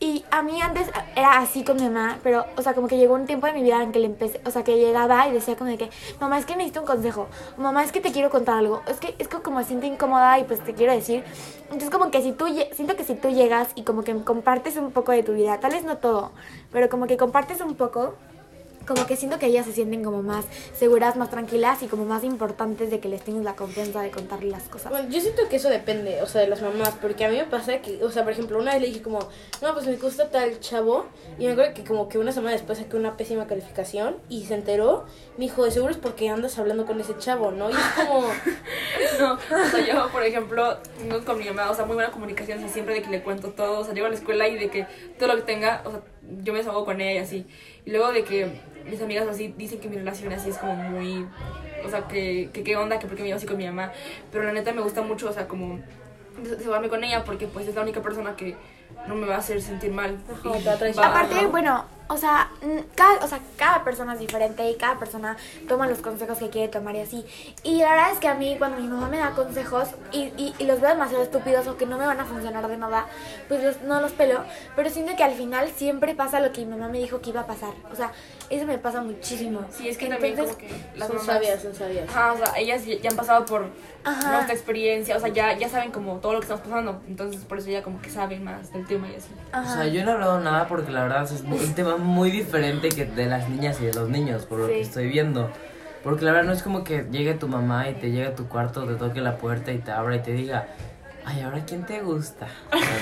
Y 0.00 0.24
a 0.32 0.42
mí 0.42 0.60
antes 0.60 0.90
era 1.14 1.38
así 1.38 1.62
con 1.62 1.76
mi 1.76 1.84
mamá, 1.84 2.18
pero, 2.24 2.44
o 2.56 2.62
sea, 2.62 2.74
como 2.74 2.88
que 2.88 2.96
llegó 2.96 3.14
un 3.14 3.26
tiempo 3.26 3.46
de 3.46 3.52
mi 3.52 3.62
vida 3.62 3.80
en 3.80 3.92
que 3.92 4.00
le 4.00 4.06
empecé, 4.06 4.40
o 4.44 4.50
sea, 4.50 4.64
que 4.64 4.76
llegaba 4.76 5.28
y 5.28 5.32
decía 5.32 5.54
como 5.54 5.70
de 5.70 5.78
que, 5.78 5.90
mamá, 6.20 6.38
es 6.38 6.44
que 6.44 6.56
necesito 6.56 6.80
un 6.80 6.86
consejo, 6.86 7.28
mamá, 7.56 7.84
es 7.84 7.92
que 7.92 8.00
te 8.00 8.10
quiero 8.10 8.28
contar 8.28 8.56
algo, 8.56 8.82
es 8.88 8.98
que 8.98 9.14
es 9.20 9.28
que 9.28 9.36
como 9.38 9.58
me 9.58 9.64
siento 9.64 9.86
incómoda 9.86 10.40
y 10.40 10.44
pues 10.44 10.58
te 10.64 10.74
quiero 10.74 10.92
decir. 10.92 11.22
Entonces 11.66 11.88
como 11.88 12.10
que 12.10 12.20
si 12.20 12.32
tú, 12.32 12.46
siento 12.72 12.96
que 12.96 13.04
si 13.04 13.14
tú 13.14 13.30
llegas 13.30 13.68
y 13.76 13.82
como 13.82 14.02
que 14.02 14.14
compartes 14.24 14.76
un 14.76 14.90
poco 14.90 15.12
de 15.12 15.21
tu 15.22 15.32
vida, 15.32 15.58
tal 15.60 15.72
vez 15.72 15.84
no 15.84 15.98
todo, 15.98 16.32
pero 16.72 16.88
como 16.88 17.06
que 17.06 17.16
compartes 17.16 17.60
un 17.60 17.74
poco, 17.74 18.14
como 18.86 19.06
que 19.06 19.16
siento 19.16 19.38
que 19.38 19.46
ellas 19.46 19.66
se 19.66 19.72
sienten 19.72 20.04
como 20.04 20.22
más 20.22 20.44
seguras, 20.74 21.16
más 21.16 21.30
tranquilas 21.30 21.82
y 21.82 21.86
como 21.86 22.04
más 22.04 22.24
importantes 22.24 22.90
de 22.90 23.00
que 23.00 23.08
les 23.08 23.22
tengas 23.22 23.44
la 23.44 23.56
confianza 23.56 24.00
de 24.02 24.10
contarles 24.10 24.52
las 24.52 24.64
cosas. 24.64 24.90
Bueno, 24.90 25.08
yo 25.08 25.20
siento 25.20 25.48
que 25.48 25.56
eso 25.56 25.68
depende, 25.68 26.22
o 26.22 26.26
sea, 26.26 26.40
de 26.40 26.48
las 26.48 26.62
mamás, 26.62 26.94
porque 27.00 27.24
a 27.24 27.28
mí 27.28 27.36
me 27.36 27.44
pasa 27.44 27.78
que, 27.78 28.02
o 28.04 28.10
sea, 28.10 28.24
por 28.24 28.32
ejemplo, 28.32 28.58
una 28.58 28.72
vez 28.72 28.80
le 28.80 28.88
dije 28.88 29.02
como, 29.02 29.20
no, 29.60 29.74
pues 29.74 29.86
me 29.86 29.96
gusta 29.96 30.30
tal 30.30 30.60
chavo, 30.60 31.06
y 31.38 31.46
me 31.46 31.52
acuerdo 31.52 31.74
que 31.74 31.84
como 31.84 32.08
que 32.08 32.18
una 32.18 32.32
semana 32.32 32.52
después 32.52 32.78
saqué 32.78 32.96
una 32.96 33.16
pésima 33.16 33.46
calificación, 33.46 34.16
y 34.28 34.44
se 34.46 34.54
enteró, 34.54 35.04
me 35.36 35.44
dijo, 35.44 35.64
de 35.64 35.70
seguro 35.70 35.92
es 35.92 35.98
porque 35.98 36.28
andas 36.28 36.58
hablando 36.58 36.86
con 36.86 37.00
ese 37.00 37.16
chavo, 37.18 37.50
¿no? 37.50 37.70
Y 37.70 37.72
es 37.72 38.06
como, 38.06 38.26
No, 39.18 39.34
o 39.34 39.38
sea, 39.70 39.86
yo, 39.86 40.10
por 40.10 40.22
ejemplo, 40.22 40.78
tengo 40.98 41.24
con 41.24 41.38
mi 41.38 41.44
mamá, 41.44 41.70
o 41.70 41.74
sea, 41.74 41.84
muy 41.84 41.94
buena 41.94 42.10
comunicación, 42.10 42.58
o 42.58 42.60
sea, 42.62 42.70
siempre 42.70 42.94
de 42.94 43.02
que 43.02 43.10
le 43.10 43.22
cuento 43.22 43.50
todo, 43.50 43.80
o 43.80 43.84
sea, 43.84 43.94
llego 43.94 44.06
a 44.06 44.10
la 44.10 44.16
escuela 44.16 44.48
y 44.48 44.58
de 44.58 44.68
que 44.68 44.86
todo 45.18 45.28
lo 45.28 45.36
que 45.36 45.42
tenga, 45.42 45.82
o 45.84 45.90
sea, 45.90 46.00
yo 46.42 46.52
me 46.52 46.58
desahogo 46.60 46.84
con 46.84 47.00
ella 47.00 47.12
y 47.12 47.18
así. 47.18 47.46
Y 47.84 47.90
luego 47.90 48.12
de 48.12 48.24
que 48.24 48.60
mis 48.88 49.00
amigas 49.00 49.28
así 49.28 49.54
dicen 49.56 49.80
que 49.80 49.88
mi 49.88 49.96
relación 49.96 50.32
así 50.32 50.48
es 50.50 50.58
como 50.58 50.74
muy, 50.76 51.26
o 51.84 51.88
sea, 51.90 52.06
que, 52.08 52.50
que 52.52 52.62
qué 52.64 52.76
onda, 52.76 52.98
que 52.98 53.06
porque 53.06 53.22
me 53.22 53.28
llevo 53.28 53.38
así 53.38 53.46
con 53.46 53.56
mi 53.56 53.66
mamá. 53.66 53.92
Pero 54.30 54.44
la 54.44 54.52
neta 54.52 54.72
me 54.72 54.82
gusta 54.82 55.02
mucho, 55.02 55.28
o 55.28 55.32
sea, 55.32 55.48
como 55.48 55.80
desahogarme 56.42 56.88
con 56.88 57.04
ella 57.04 57.24
porque 57.24 57.46
pues 57.46 57.68
es 57.68 57.74
la 57.74 57.82
única 57.82 58.00
persona 58.00 58.34
que 58.36 58.56
no 59.06 59.14
me 59.14 59.26
va 59.26 59.36
a 59.36 59.38
hacer 59.38 59.60
sentir 59.60 59.90
mal. 59.92 60.16
Ajá, 60.32 60.56
Y 60.58 60.62
te 60.62 60.68
va 60.68 60.74
a 60.74 60.78
traicionar. 60.78 61.10
va- 61.12 61.20
Aparte, 61.20 61.46
bueno, 61.46 61.84
o 62.12 62.16
sea, 62.18 62.50
cada, 62.94 63.24
o 63.24 63.28
sea, 63.28 63.40
cada 63.56 63.84
persona 63.84 64.12
es 64.14 64.18
diferente 64.20 64.68
y 64.70 64.76
cada 64.76 64.98
persona 64.98 65.36
toma 65.68 65.86
los 65.86 65.98
consejos 65.98 66.38
que 66.38 66.50
quiere 66.50 66.68
tomar 66.68 66.94
y 66.96 67.00
así. 67.00 67.24
Y 67.62 67.78
la 67.80 67.90
verdad 67.90 68.12
es 68.12 68.18
que 68.18 68.28
a 68.28 68.34
mí 68.34 68.56
cuando 68.58 68.78
mi 68.80 68.88
mamá 68.88 69.08
me 69.08 69.18
da 69.18 69.30
consejos 69.32 69.88
y, 70.12 70.24
y, 70.36 70.54
y 70.58 70.64
los 70.64 70.80
veo 70.80 70.90
demasiado 70.90 71.22
estúpidos 71.22 71.66
o 71.66 71.76
que 71.76 71.86
no 71.86 71.98
me 71.98 72.06
van 72.06 72.20
a 72.20 72.24
funcionar 72.24 72.66
de 72.68 72.76
nada, 72.76 73.06
pues 73.48 73.62
los- 73.62 73.82
no 73.82 74.00
los 74.00 74.12
pelo. 74.12 74.40
Pero 74.76 74.90
siento 74.90 75.16
que 75.16 75.24
al 75.24 75.32
final 75.34 75.68
siempre 75.70 76.14
pasa 76.14 76.40
lo 76.40 76.52
que 76.52 76.64
mi 76.64 76.72
mamá 76.72 76.88
me 76.88 76.98
dijo 76.98 77.20
que 77.20 77.30
iba 77.30 77.40
a 77.42 77.46
pasar. 77.46 77.72
O 77.92 77.96
sea, 77.96 78.12
eso 78.50 78.66
me 78.66 78.78
pasa 78.78 79.00
muchísimo. 79.02 79.60
Sí, 79.70 79.88
es 79.88 79.96
que 79.98 80.08
también 80.08 80.36
como 80.36 80.48
Entonces, 80.50 80.68
que 80.68 80.98
las 80.98 81.08
son 81.08 81.16
mamás... 81.16 81.34
sabias, 81.34 81.62
son 81.62 81.74
sabias. 81.74 82.08
Ajá, 82.08 82.32
o 82.32 82.36
sea, 82.36 82.52
ellas 82.58 82.84
ya 82.84 82.96
ya 83.00 83.10
han 83.10 83.16
pasado 83.16 83.44
por 83.46 83.66
Ajá. 84.04 84.32
nuestra 84.32 84.54
experiencia, 84.54 85.16
o 85.16 85.20
sea, 85.20 85.28
ya, 85.28 85.56
ya 85.56 85.68
saben 85.68 85.90
como 85.92 86.16
todo 86.18 86.34
lo 86.34 86.40
que 86.40 86.44
estamos 86.44 86.64
pasando, 86.66 87.00
entonces 87.08 87.42
por 87.44 87.58
eso 87.58 87.70
ya 87.70 87.82
como 87.82 88.00
que 88.02 88.10
saben 88.10 88.44
más 88.44 88.72
del 88.72 88.86
tema 88.86 89.08
y 89.08 89.16
así. 89.16 89.28
Ajá. 89.52 89.72
O 89.72 89.74
sea, 89.76 89.86
yo 89.86 90.04
no 90.04 90.10
he 90.10 90.14
hablado 90.14 90.40
nada 90.40 90.66
porque 90.68 90.90
la 90.90 91.02
verdad 91.04 91.22
es 91.24 91.40
un 91.42 91.74
tema 91.74 91.96
muy 92.02 92.30
diferente 92.30 92.88
que 92.90 93.04
de 93.06 93.26
las 93.26 93.48
niñas 93.48 93.80
y 93.80 93.86
de 93.86 93.94
los 93.94 94.08
niños, 94.08 94.44
por 94.46 94.58
lo 94.60 94.66
Sí. 94.66 94.72
que 94.74 94.80
estoy 94.82 95.08
viendo. 95.08 95.50
Porque 96.04 96.24
la 96.24 96.32
verdad 96.32 96.46
no 96.48 96.52
es 96.52 96.62
como 96.62 96.82
que 96.84 97.06
llegue 97.10 97.34
tu 97.34 97.46
mamá 97.48 97.88
y 97.88 97.94
te 97.94 98.10
llegue 98.10 98.26
a 98.26 98.34
tu 98.34 98.48
cuarto, 98.48 98.84
te 98.86 98.94
toque 98.94 99.20
la 99.20 99.36
puerta 99.36 99.70
y 99.72 99.78
te 99.78 99.92
abra 99.92 100.16
y 100.16 100.20
te 100.20 100.32
diga, 100.32 100.66
ay, 101.24 101.42
¿ahora 101.42 101.60
quién 101.64 101.84
te 101.86 102.00
gusta? 102.00 102.48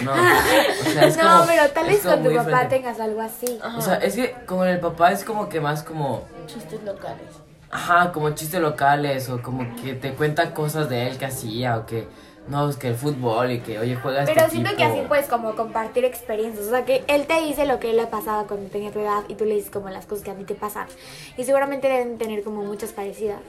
No. 0.04 0.12
O 0.12 0.90
sea, 0.92 1.06
es 1.06 1.16
no, 1.22 1.22
como- 1.22 1.46
pero 1.46 1.68
tal 1.70 1.86
vez 1.86 2.00
con 2.02 2.22
tu 2.22 2.28
papá 2.30 2.44
diferente. 2.44 2.76
tengas 2.76 3.00
algo 3.00 3.20
así. 3.22 3.58
O 3.76 3.80
sea, 3.80 3.94
es 3.96 4.14
que 4.14 4.34
con 4.46 4.68
el 4.68 4.80
papá 4.80 5.12
es 5.12 5.24
como 5.24 5.48
que 5.48 5.60
más 5.62 5.82
como, 5.82 6.26
Chistes 6.46 6.82
locales. 6.84 7.26
ajá, 7.70 8.12
como 8.12 8.30
chistes 8.32 8.60
locales 8.60 9.30
o 9.30 9.40
como 9.40 9.74
que 9.76 9.94
te 9.94 10.12
cuenta 10.12 10.52
cosas 10.52 10.90
de 10.90 11.06
él 11.08 11.16
que 11.16 11.24
hacía 11.24 11.78
o 11.78 11.86
que, 11.86 12.06
no, 12.48 12.68
es 12.68 12.76
que 12.76 12.88
el 12.88 12.94
fútbol 12.96 13.52
y 13.52 13.60
que, 13.60 13.78
oye, 13.78 13.94
juega 13.96 14.22
este 14.22 14.34
Pero 14.34 14.48
siento 14.48 14.70
que 14.70 14.82
equipo. 14.82 14.98
así 14.98 15.08
puedes 15.08 15.26
como 15.26 15.54
compartir 15.54 16.04
experiencias. 16.04 16.66
O 16.66 16.70
sea, 16.70 16.84
que 16.84 17.04
él 17.06 17.26
te 17.26 17.40
dice 17.42 17.64
lo 17.64 17.78
que 17.78 17.90
él 17.90 18.00
ha 18.00 18.10
pasado 18.10 18.46
cuando 18.46 18.68
tenía 18.70 18.90
tu 18.90 18.98
edad 18.98 19.22
y 19.28 19.34
tú 19.34 19.44
le 19.44 19.54
dices 19.54 19.70
como 19.70 19.88
las 19.90 20.06
cosas 20.06 20.24
que 20.24 20.30
a 20.32 20.34
ti 20.34 20.44
te 20.44 20.54
pasan. 20.54 20.88
Y 21.36 21.44
seguramente 21.44 21.88
deben 21.88 22.18
tener 22.18 22.42
como 22.42 22.62
muchas 22.62 22.92
parecidas. 22.92 23.40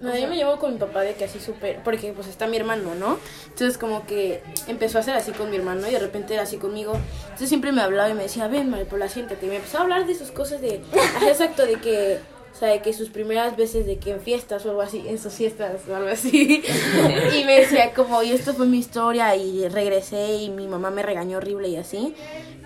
No, 0.00 0.18
yo 0.18 0.26
me 0.26 0.34
llevo 0.34 0.58
con 0.58 0.72
mi 0.72 0.78
papá 0.80 1.02
de 1.02 1.14
que 1.14 1.26
así 1.26 1.38
súper, 1.38 1.80
porque 1.84 2.12
pues 2.12 2.26
está 2.26 2.48
mi 2.48 2.56
hermano, 2.56 2.96
¿no? 2.96 3.18
Entonces 3.46 3.78
como 3.78 4.04
que 4.04 4.42
empezó 4.66 4.98
a 4.98 5.02
ser 5.04 5.14
así 5.14 5.30
con 5.30 5.48
mi 5.48 5.54
hermano 5.54 5.86
y 5.86 5.92
de 5.92 6.00
repente 6.00 6.34
era 6.34 6.42
así 6.42 6.56
conmigo. 6.56 6.94
Entonces 7.22 7.48
siempre 7.48 7.70
me 7.70 7.82
hablaba 7.82 8.10
y 8.10 8.14
me 8.14 8.24
decía, 8.24 8.48
ven, 8.48 8.68
Maripola, 8.68 9.08
siéntate. 9.08 9.46
Y 9.46 9.48
me 9.48 9.56
empezó 9.56 9.78
a 9.78 9.82
hablar 9.82 10.04
de 10.04 10.16
sus 10.16 10.32
cosas 10.32 10.60
de, 10.60 10.82
ajá, 10.92 11.28
exacto, 11.28 11.64
de 11.64 11.76
que, 11.76 12.18
o 12.52 12.54
sea, 12.54 12.68
de 12.68 12.82
que 12.82 12.92
sus 12.92 13.08
primeras 13.08 13.56
veces 13.56 13.86
de 13.86 13.98
que 13.98 14.10
en 14.12 14.20
fiestas 14.20 14.66
o 14.66 14.70
algo 14.70 14.82
así, 14.82 15.04
en 15.08 15.18
sus 15.18 15.32
fiestas 15.32 15.80
o 15.88 15.96
algo 15.96 16.10
así. 16.10 16.62
y 17.36 17.44
me 17.44 17.60
decía 17.60 17.94
como, 17.94 18.22
y 18.22 18.32
esto 18.32 18.52
fue 18.54 18.66
mi 18.66 18.78
historia 18.78 19.34
y 19.36 19.68
regresé 19.68 20.34
y 20.34 20.50
mi 20.50 20.68
mamá 20.68 20.90
me 20.90 21.02
regañó 21.02 21.38
horrible 21.38 21.68
y 21.68 21.76
así. 21.76 22.14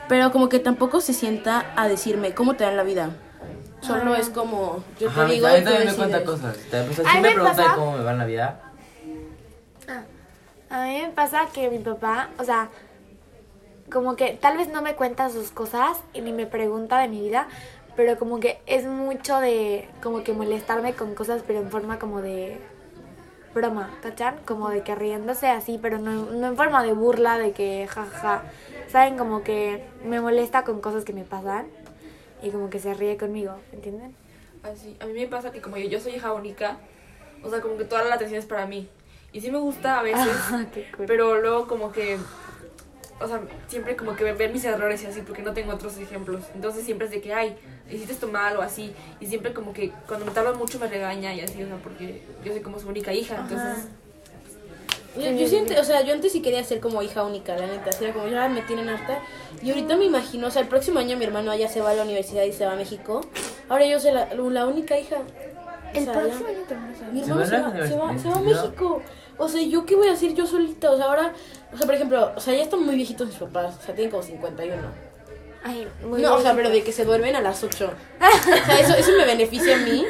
Pero 0.09 0.33
como 0.33 0.49
que 0.49 0.59
tampoco 0.59 1.01
se 1.01 1.13
sienta 1.13 1.73
a 1.77 1.89
decirme 1.89 2.35
cómo 2.35 2.55
te 2.55 2.65
dan 2.65 2.77
la 2.77 2.83
vida. 2.83 3.11
Solo 3.81 4.17
es 4.17 4.29
como, 4.31 4.83
yo 4.99 5.09
Ajá, 5.09 5.27
te 5.27 5.35
digo 5.35 5.47
a 5.47 5.53
mí 5.53 5.63
también 5.63 5.87
me 5.87 5.95
cuenta 5.95 6.25
cosas. 6.25 6.57
Te- 6.57 6.93
sí 6.93 7.03
me 7.15 7.21
me 7.21 7.31
pregunta 7.33 7.73
cómo 7.77 7.97
me 7.97 8.03
va 8.03 8.13
en 8.13 8.19
la 8.19 8.25
vida. 8.25 8.61
A 10.69 10.85
mí 10.87 11.01
me 11.01 11.11
pasa 11.11 11.47
que 11.55 11.71
mi 11.71 11.79
papá, 11.79 12.31
o 12.39 12.45
sea, 12.45 12.69
como 13.93 14.17
que 14.17 14.33
tal 14.41 14.57
vez 14.57 14.69
no 14.69 14.83
me 14.83 14.95
cuenta 14.95 15.31
sus 15.31 15.51
cosas 15.51 15.99
y 16.13 16.21
ni 16.21 16.33
me 16.33 16.47
pregunta 16.47 16.99
de 16.99 17.09
mi 17.09 17.21
vida, 17.21 17.47
pero 17.97 18.19
como 18.19 18.41
que 18.41 18.59
es 18.67 18.85
mucho 18.85 19.39
de 19.41 19.89
como 20.03 20.23
que 20.23 20.33
molestarme 20.33 20.95
con 20.95 21.15
cosas, 21.15 21.43
pero 21.47 21.61
en 21.61 21.71
forma 21.71 21.99
como 21.99 22.21
de 22.21 22.59
broma, 23.55 23.91
¿cachan? 24.03 24.37
Como 24.45 24.69
de 24.69 24.83
que 24.83 24.95
riéndose 24.95 25.49
así, 25.49 25.79
pero 25.81 25.99
no, 25.99 26.27
no 26.27 26.47
en 26.47 26.57
forma 26.57 26.83
de 26.83 26.93
burla, 26.93 27.39
de 27.39 27.53
que 27.53 27.87
jaja. 27.89 28.43
¿Saben? 28.89 29.17
Como 29.17 29.43
que 29.43 29.85
me 30.05 30.21
molesta 30.21 30.63
con 30.63 30.81
cosas 30.81 31.05
que 31.05 31.13
me 31.13 31.25
pasan 31.25 31.67
y 32.43 32.51
como 32.51 32.71
que 32.71 32.79
se 32.79 32.95
ríe 32.95 33.17
conmigo, 33.17 33.55
¿entienden? 33.73 34.15
Así, 34.63 34.97
a 35.01 35.07
mí 35.07 35.13
me 35.15 35.27
pasa 35.27 35.51
que 35.51 35.61
como 35.61 35.77
yo, 35.77 35.89
yo 35.89 36.01
soy 36.01 36.17
hija 36.17 36.33
única, 36.33 36.79
o 37.43 37.51
sea, 37.51 37.61
como 37.61 37.77
que 37.77 37.85
toda 37.85 38.05
la 38.05 38.15
atención 38.15 38.39
es 38.39 38.47
para 38.47 38.67
mí. 38.67 38.89
Y 39.33 39.41
sí 39.41 39.51
me 39.51 39.59
gusta 39.59 40.01
a 40.01 40.03
veces, 40.03 40.29
cool. 40.97 41.07
pero 41.07 41.41
luego 41.41 41.67
como 41.67 41.93
que, 41.93 42.19
o 43.21 43.27
sea, 43.27 43.41
siempre 43.69 43.97
como 43.97 44.15
que 44.15 44.25
ver 44.33 44.53
mis 44.53 44.65
errores 44.65 45.03
y 45.03 45.07
así, 45.07 45.21
porque 45.23 45.43
no 45.43 45.53
tengo 45.53 45.73
otros 45.73 45.97
ejemplos. 45.99 46.43
Entonces 46.55 46.85
siempre 46.85 47.07
es 47.07 47.13
de 47.13 47.21
que, 47.21 47.33
ay, 47.33 47.57
hiciste 47.91 48.13
esto 48.13 48.29
mal 48.29 48.57
o 48.57 48.63
así. 48.63 48.93
Y 49.21 49.27
siempre 49.27 49.53
como 49.55 49.73
que 49.73 49.91
cuando 50.07 50.27
me 50.27 50.33
tarda 50.33 50.53
mucho 50.53 50.79
me 50.79 50.87
regaña 50.89 51.33
y 51.35 51.41
así, 51.41 51.63
o 51.63 51.67
sea, 51.67 51.77
porque 51.83 52.23
yo 52.45 52.53
soy 52.53 52.61
como 52.63 52.79
su 52.79 52.89
única 52.89 53.13
hija. 53.13 53.37
Entonces, 53.41 53.89
Yo, 55.17 55.31
yo 55.33 55.49
siento, 55.49 55.73
o 55.81 55.85
sea, 55.85 56.03
yo 56.03 56.13
antes 56.13 56.31
sí 56.33 56.43
quería 56.43 56.63
ser 56.63 56.79
como 56.81 57.01
hija 57.03 57.23
única, 57.25 57.57
la 57.57 57.67
neta. 57.67 57.89
Así 57.89 58.05
era 58.05 58.13
como, 58.13 58.29
ya 58.29 58.49
me 58.51 58.61
tienen 58.63 58.89
harta. 58.91 59.19
Y 59.63 59.71
ahorita 59.71 59.97
me 59.97 60.05
imagino, 60.05 60.49
o 60.49 60.51
sea, 60.51 60.61
el 60.61 60.69
próximo 60.69 60.99
año 60.99 61.17
mi 61.17 61.25
hermano 61.25 61.55
ya 61.57 61.69
se 61.69 61.81
va 61.81 61.91
a 61.91 61.95
la 61.95 62.03
universidad 62.03 62.43
y 62.45 62.53
se 62.53 62.67
va 62.67 62.73
a 62.73 62.77
México. 62.77 63.23
Ahora 63.71 63.87
yo 63.87 63.99
soy 63.99 64.13
la, 64.13 64.29
la 64.35 64.67
única 64.67 64.99
hija. 64.99 65.17
O 65.17 65.99
El 65.99 66.05
sea, 66.05 66.13
próximo 66.13 66.45
ya- 66.45 66.51
año 66.59 66.65
también. 66.69 67.15
Mi 67.15 67.21
¿Se 67.25 67.31
hermano 67.31 67.47
se 67.47 67.59
va, 67.59 67.71
se 67.73 67.97
va, 67.97 68.19
se 68.19 68.29
va 68.29 68.37
a? 68.37 68.41
México. 68.43 69.03
O 69.39 69.49
sea, 69.49 69.63
¿yo 69.63 69.85
qué 69.85 69.97
voy 69.97 70.09
a 70.09 70.13
hacer 70.13 70.35
yo 70.35 70.47
solita? 70.47 70.91
O 70.91 70.97
sea, 70.97 71.07
ahora, 71.07 71.33
o 71.73 71.77
sea, 71.77 71.87
por 71.87 71.95
ejemplo, 71.95 72.33
o 72.35 72.41
sea, 72.41 72.55
ya 72.55 72.63
están 72.63 72.85
muy 72.85 72.95
viejitos 72.95 73.29
mis 73.29 73.37
papás. 73.37 73.77
O 73.79 73.83
sea, 73.83 73.95
tienen 73.95 74.11
como 74.11 74.23
51. 74.23 74.75
Ay, 75.63 75.89
muy 76.07 76.23
no, 76.23 76.37
o 76.37 76.41
sea, 76.41 76.55
pero 76.55 76.71
de 76.71 76.83
que 76.83 76.93
se 76.93 77.05
duermen 77.05 77.35
a 77.37 77.41
las 77.41 77.63
8. 77.63 77.91
O 78.21 78.67
sea, 78.67 78.81
eso, 78.81 78.95
eso 78.95 79.13
me 79.17 79.25
beneficia 79.25 79.77
a 79.77 79.79
mí 79.79 80.05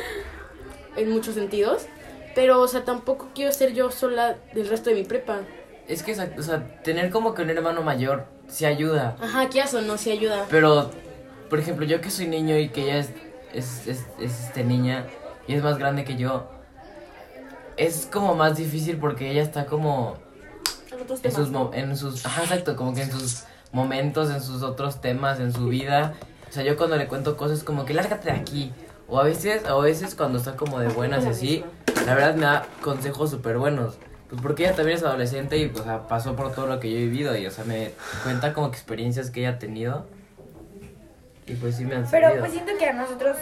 en 0.96 1.10
muchos 1.10 1.34
sentidos. 1.34 1.86
Pero, 2.34 2.60
o 2.60 2.68
sea, 2.68 2.84
tampoco 2.84 3.30
quiero 3.34 3.52
ser 3.52 3.72
yo 3.72 3.90
sola 3.90 4.36
del 4.52 4.68
resto 4.68 4.90
de 4.90 4.96
mi 4.96 5.04
prepa. 5.04 5.40
es 5.88 6.02
que, 6.02 6.12
o 6.12 6.42
sea, 6.42 6.82
tener 6.82 7.10
como 7.10 7.34
que 7.34 7.42
un 7.42 7.50
hermano 7.50 7.82
mayor 7.82 8.26
sí 8.48 8.66
ayuda. 8.66 9.16
Ajá, 9.20 9.48
¿qué 9.48 9.62
o 9.62 9.80
no? 9.80 9.96
Sí 9.96 10.10
ayuda. 10.10 10.44
Pero, 10.50 10.90
por 11.48 11.58
ejemplo, 11.58 11.86
yo 11.86 12.00
que 12.00 12.10
soy 12.10 12.26
niño 12.26 12.58
y 12.58 12.68
que 12.68 12.82
ella 12.82 12.98
es, 12.98 13.10
es, 13.54 13.86
es, 13.86 14.06
es, 14.20 14.40
este, 14.40 14.64
niña 14.64 15.06
y 15.46 15.54
es 15.54 15.62
más 15.62 15.78
grande 15.78 16.04
que 16.04 16.16
yo, 16.16 16.48
es 17.76 18.08
como 18.10 18.34
más 18.34 18.56
difícil 18.56 18.96
porque 18.98 19.30
ella 19.30 19.42
está 19.42 19.66
como 19.66 20.16
en 21.22 21.32
sus, 21.32 21.50
en 21.74 21.96
sus, 21.96 22.24
ajá, 22.26 22.42
exacto, 22.44 22.76
como 22.76 22.94
que 22.94 23.02
en 23.02 23.10
sus 23.12 23.44
momentos, 23.72 24.30
en 24.30 24.40
sus 24.40 24.62
otros 24.62 25.00
temas, 25.00 25.40
en 25.40 25.52
su 25.52 25.68
vida. 25.68 26.14
O 26.48 26.52
sea, 26.52 26.62
yo 26.62 26.76
cuando 26.76 26.96
le 26.96 27.06
cuento 27.06 27.36
cosas 27.36 27.62
como 27.62 27.84
que 27.84 27.94
lárgate 27.94 28.30
de 28.32 28.36
aquí. 28.38 28.72
O 29.08 29.20
a 29.20 29.24
veces, 29.24 29.64
a 29.66 29.76
veces 29.76 30.14
cuando 30.14 30.38
está 30.38 30.56
como 30.56 30.80
de 30.80 30.88
buenas 30.88 31.24
y 31.26 31.28
así, 31.28 31.64
la 32.06 32.14
verdad 32.14 32.34
me 32.34 32.42
da 32.42 32.66
consejos 32.82 33.30
súper 33.30 33.58
buenos. 33.58 33.98
Pues 34.28 34.40
porque 34.42 34.64
ella 34.64 34.74
también 34.74 34.96
es 34.98 35.04
adolescente 35.04 35.56
y 35.58 35.68
pues, 35.68 35.82
o 35.82 35.84
sea, 35.84 36.08
pasó 36.08 36.34
por 36.34 36.52
todo 36.52 36.66
lo 36.66 36.80
que 36.80 36.90
yo 36.90 36.96
he 36.98 37.02
vivido 37.02 37.36
y, 37.36 37.46
o 37.46 37.50
sea, 37.50 37.64
me 37.64 37.92
cuenta 38.24 38.52
como 38.52 38.70
que 38.72 38.76
experiencias 38.76 39.30
que 39.30 39.40
ella 39.40 39.50
ha 39.50 39.58
tenido. 39.58 40.06
Y 41.46 41.54
pues 41.54 41.76
sí 41.76 41.84
me 41.84 41.94
han 41.94 42.06
Pero 42.10 42.26
servido. 42.28 42.40
pues 42.40 42.52
siento 42.52 42.72
que 42.76 42.86
a 42.86 42.92
nosotros 42.94 43.36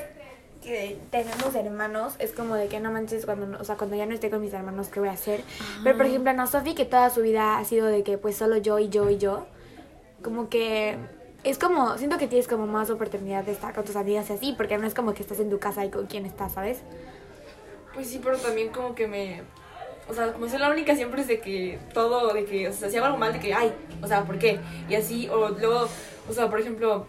que 0.65 0.99
tenemos 1.11 1.55
hermanos 1.55 2.15
es 2.19 2.33
como 2.33 2.55
de 2.55 2.69
que 2.69 2.81
no 2.81 2.91
manches 2.91 3.27
cuando 3.27 3.59
o 3.61 3.65
sea 3.65 3.77
cuando 3.77 3.97
ya 3.97 4.07
no 4.07 4.15
esté 4.15 4.31
con 4.31 4.41
mis 4.41 4.53
hermanos 4.53 4.89
qué 4.89 4.99
voy 4.99 5.11
a 5.11 5.13
hacer 5.13 5.43
pero 5.85 5.97
por 5.97 6.07
ejemplo 6.07 6.33
no 6.33 6.47
Sofi 6.47 6.75
que 6.75 6.85
toda 6.85 7.11
su 7.11 7.23
vida 7.23 7.59
ha 7.59 7.65
sido 7.65 7.87
de 7.87 8.03
que 8.03 8.19
pues 8.19 8.37
solo 8.37 8.57
yo 8.57 8.79
y 8.79 8.89
yo 8.89 9.11
y 9.11 9.19
yo 9.19 9.47
como 10.23 10.49
que 10.49 10.97
es 11.45 11.59
como 11.59 11.99
siento 11.99 12.17
que 12.17 12.27
tienes 12.27 12.49
como 12.49 12.67
más 12.67 12.89
oportunidad 12.89 13.45
de 13.45 13.53
estar 13.53 13.75
con 13.75 13.85
tus 13.85 13.97
amigas 13.97 14.31
y 14.31 14.33
así 14.33 14.55
porque 14.57 14.79
no 14.79 14.87
es 14.87 14.95
como 14.95 15.13
que 15.13 15.23
estás 15.23 15.39
en 15.41 15.51
tu 15.51 15.59
casa 15.59 15.85
y 15.85 15.91
con 15.91 16.07
quién 16.07 16.25
estás 16.25 16.53
sabes 16.53 16.79
Pues 17.93 18.09
sí, 18.09 18.21
pero 18.23 18.37
también 18.39 18.71
como 18.71 18.95
que 18.95 19.07
me... 19.07 19.43
O 20.09 20.13
sea, 20.13 20.33
como 20.33 20.49
soy 20.49 20.59
la 20.59 20.71
única 20.71 20.95
siempre 20.97 21.23
es 21.23 21.29
de 21.29 21.41
que 21.41 21.79
todo, 21.95 22.35
de 22.35 22.45
que, 22.45 22.69
o 22.69 22.73
sea, 22.73 22.91
si 22.91 22.97
hago 22.97 23.07
algo 23.07 23.19
mal, 23.19 23.33
de 23.33 23.41
que, 23.41 23.55
ay, 23.55 23.73
o 24.03 24.07
sea, 24.07 24.25
¿por 24.25 24.39
qué? 24.39 24.61
Y 24.87 24.97
así, 24.97 25.29
o 25.31 25.49
luego, 25.49 25.89
o 26.29 26.33
sea, 26.33 26.51
por 26.51 26.61
ejemplo, 26.61 27.07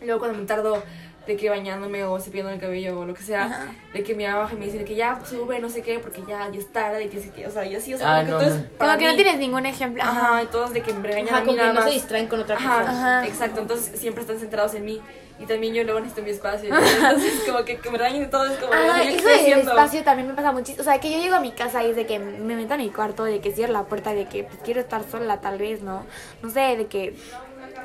luego 0.00 0.18
cuando 0.18 0.38
me 0.38 0.46
tardo 0.46 0.82
de 1.26 1.36
que 1.36 1.48
bañándome 1.48 2.02
o 2.04 2.18
cepillándome 2.18 2.56
el 2.56 2.60
cabello 2.60 2.98
o 2.98 3.04
lo 3.04 3.14
que 3.14 3.22
sea, 3.22 3.44
Ajá. 3.44 3.66
de 3.92 4.02
que 4.02 4.14
mi 4.14 4.24
mamá 4.26 4.38
baja 4.40 4.54
y 4.54 4.58
me 4.58 4.64
dice 4.66 4.78
de 4.78 4.84
que 4.84 4.96
ya 4.96 5.16
pues, 5.18 5.30
sube, 5.30 5.60
no 5.60 5.68
sé 5.68 5.80
qué, 5.82 5.98
porque 6.00 6.22
ya, 6.26 6.48
ya 6.50 6.58
es 6.58 6.72
tarde 6.72 7.04
y 7.04 7.08
que, 7.08 7.46
o 7.46 7.50
sea, 7.50 7.64
y 7.64 7.76
así, 7.76 7.94
o 7.94 7.98
sea, 7.98 8.16
Ah, 8.18 8.24
como 8.24 8.26
que 8.26 8.32
no, 8.32 8.40
entonces, 8.50 8.70
no. 8.72 8.78
como 8.78 8.98
que 8.98 9.04
no 9.04 9.10
mí- 9.12 9.16
tienes 9.16 9.36
ningún 9.38 9.66
ejemplo 9.66 10.02
Ajá, 10.02 10.42
y 10.42 10.46
todos 10.46 10.72
de 10.72 10.82
que 10.82 10.92
me 10.92 11.06
regañan 11.06 11.28
a 11.28 11.38
Ajá, 11.38 11.40
mí 11.40 11.46
como 11.46 11.56
que 11.58 11.62
nada 11.62 11.72
no 11.74 11.80
se 11.80 11.86
más. 11.86 11.94
distraen 11.94 12.26
con 12.26 12.40
otra 12.40 12.56
Ajá, 12.56 12.80
cosa. 12.80 12.90
Ajá. 13.18 13.26
exacto, 13.26 13.60
entonces 13.60 14.00
siempre 14.00 14.22
están 14.22 14.38
centrados 14.38 14.74
en 14.74 14.84
mí. 14.84 15.00
Y 15.38 15.46
también 15.46 15.74
yo 15.74 15.82
luego 15.82 15.98
necesito 15.98 16.22
mi 16.22 16.30
espacio. 16.30 16.68
Entonces, 16.72 17.42
como 17.46 17.64
que, 17.64 17.76
que 17.78 17.90
me 17.90 17.98
regañen 17.98 18.22
de 18.22 18.28
todo 18.28 18.44
es 18.44 18.52
como, 18.58 18.72
Ah, 18.72 18.98
¿yo 18.98 19.04
qué 19.04 19.08
eso 19.08 19.16
estoy 19.16 19.32
del 19.32 19.40
haciendo? 19.40 19.70
espacio 19.72 20.02
también 20.04 20.28
me 20.28 20.34
pasa 20.34 20.52
muchísimo. 20.52 20.82
O 20.82 20.84
sea, 20.84 21.00
que 21.00 21.10
yo 21.10 21.18
llego 21.18 21.34
a 21.34 21.40
mi 21.40 21.50
casa 21.50 21.82
y 21.82 21.90
es 21.90 21.96
de 21.96 22.06
que 22.06 22.18
me 22.20 22.54
meto 22.54 22.74
a 22.74 22.76
mi 22.76 22.90
cuarto, 22.90 23.24
de 23.24 23.40
que 23.40 23.50
cierro 23.50 23.72
la 23.72 23.84
puerta, 23.84 24.12
de 24.14 24.26
que 24.26 24.44
pues, 24.44 24.58
quiero 24.62 24.80
estar 24.80 25.02
sola, 25.10 25.40
tal 25.40 25.58
vez, 25.58 25.82
¿no? 25.82 26.04
No 26.42 26.50
sé, 26.50 26.76
de 26.76 26.86
que 26.86 27.16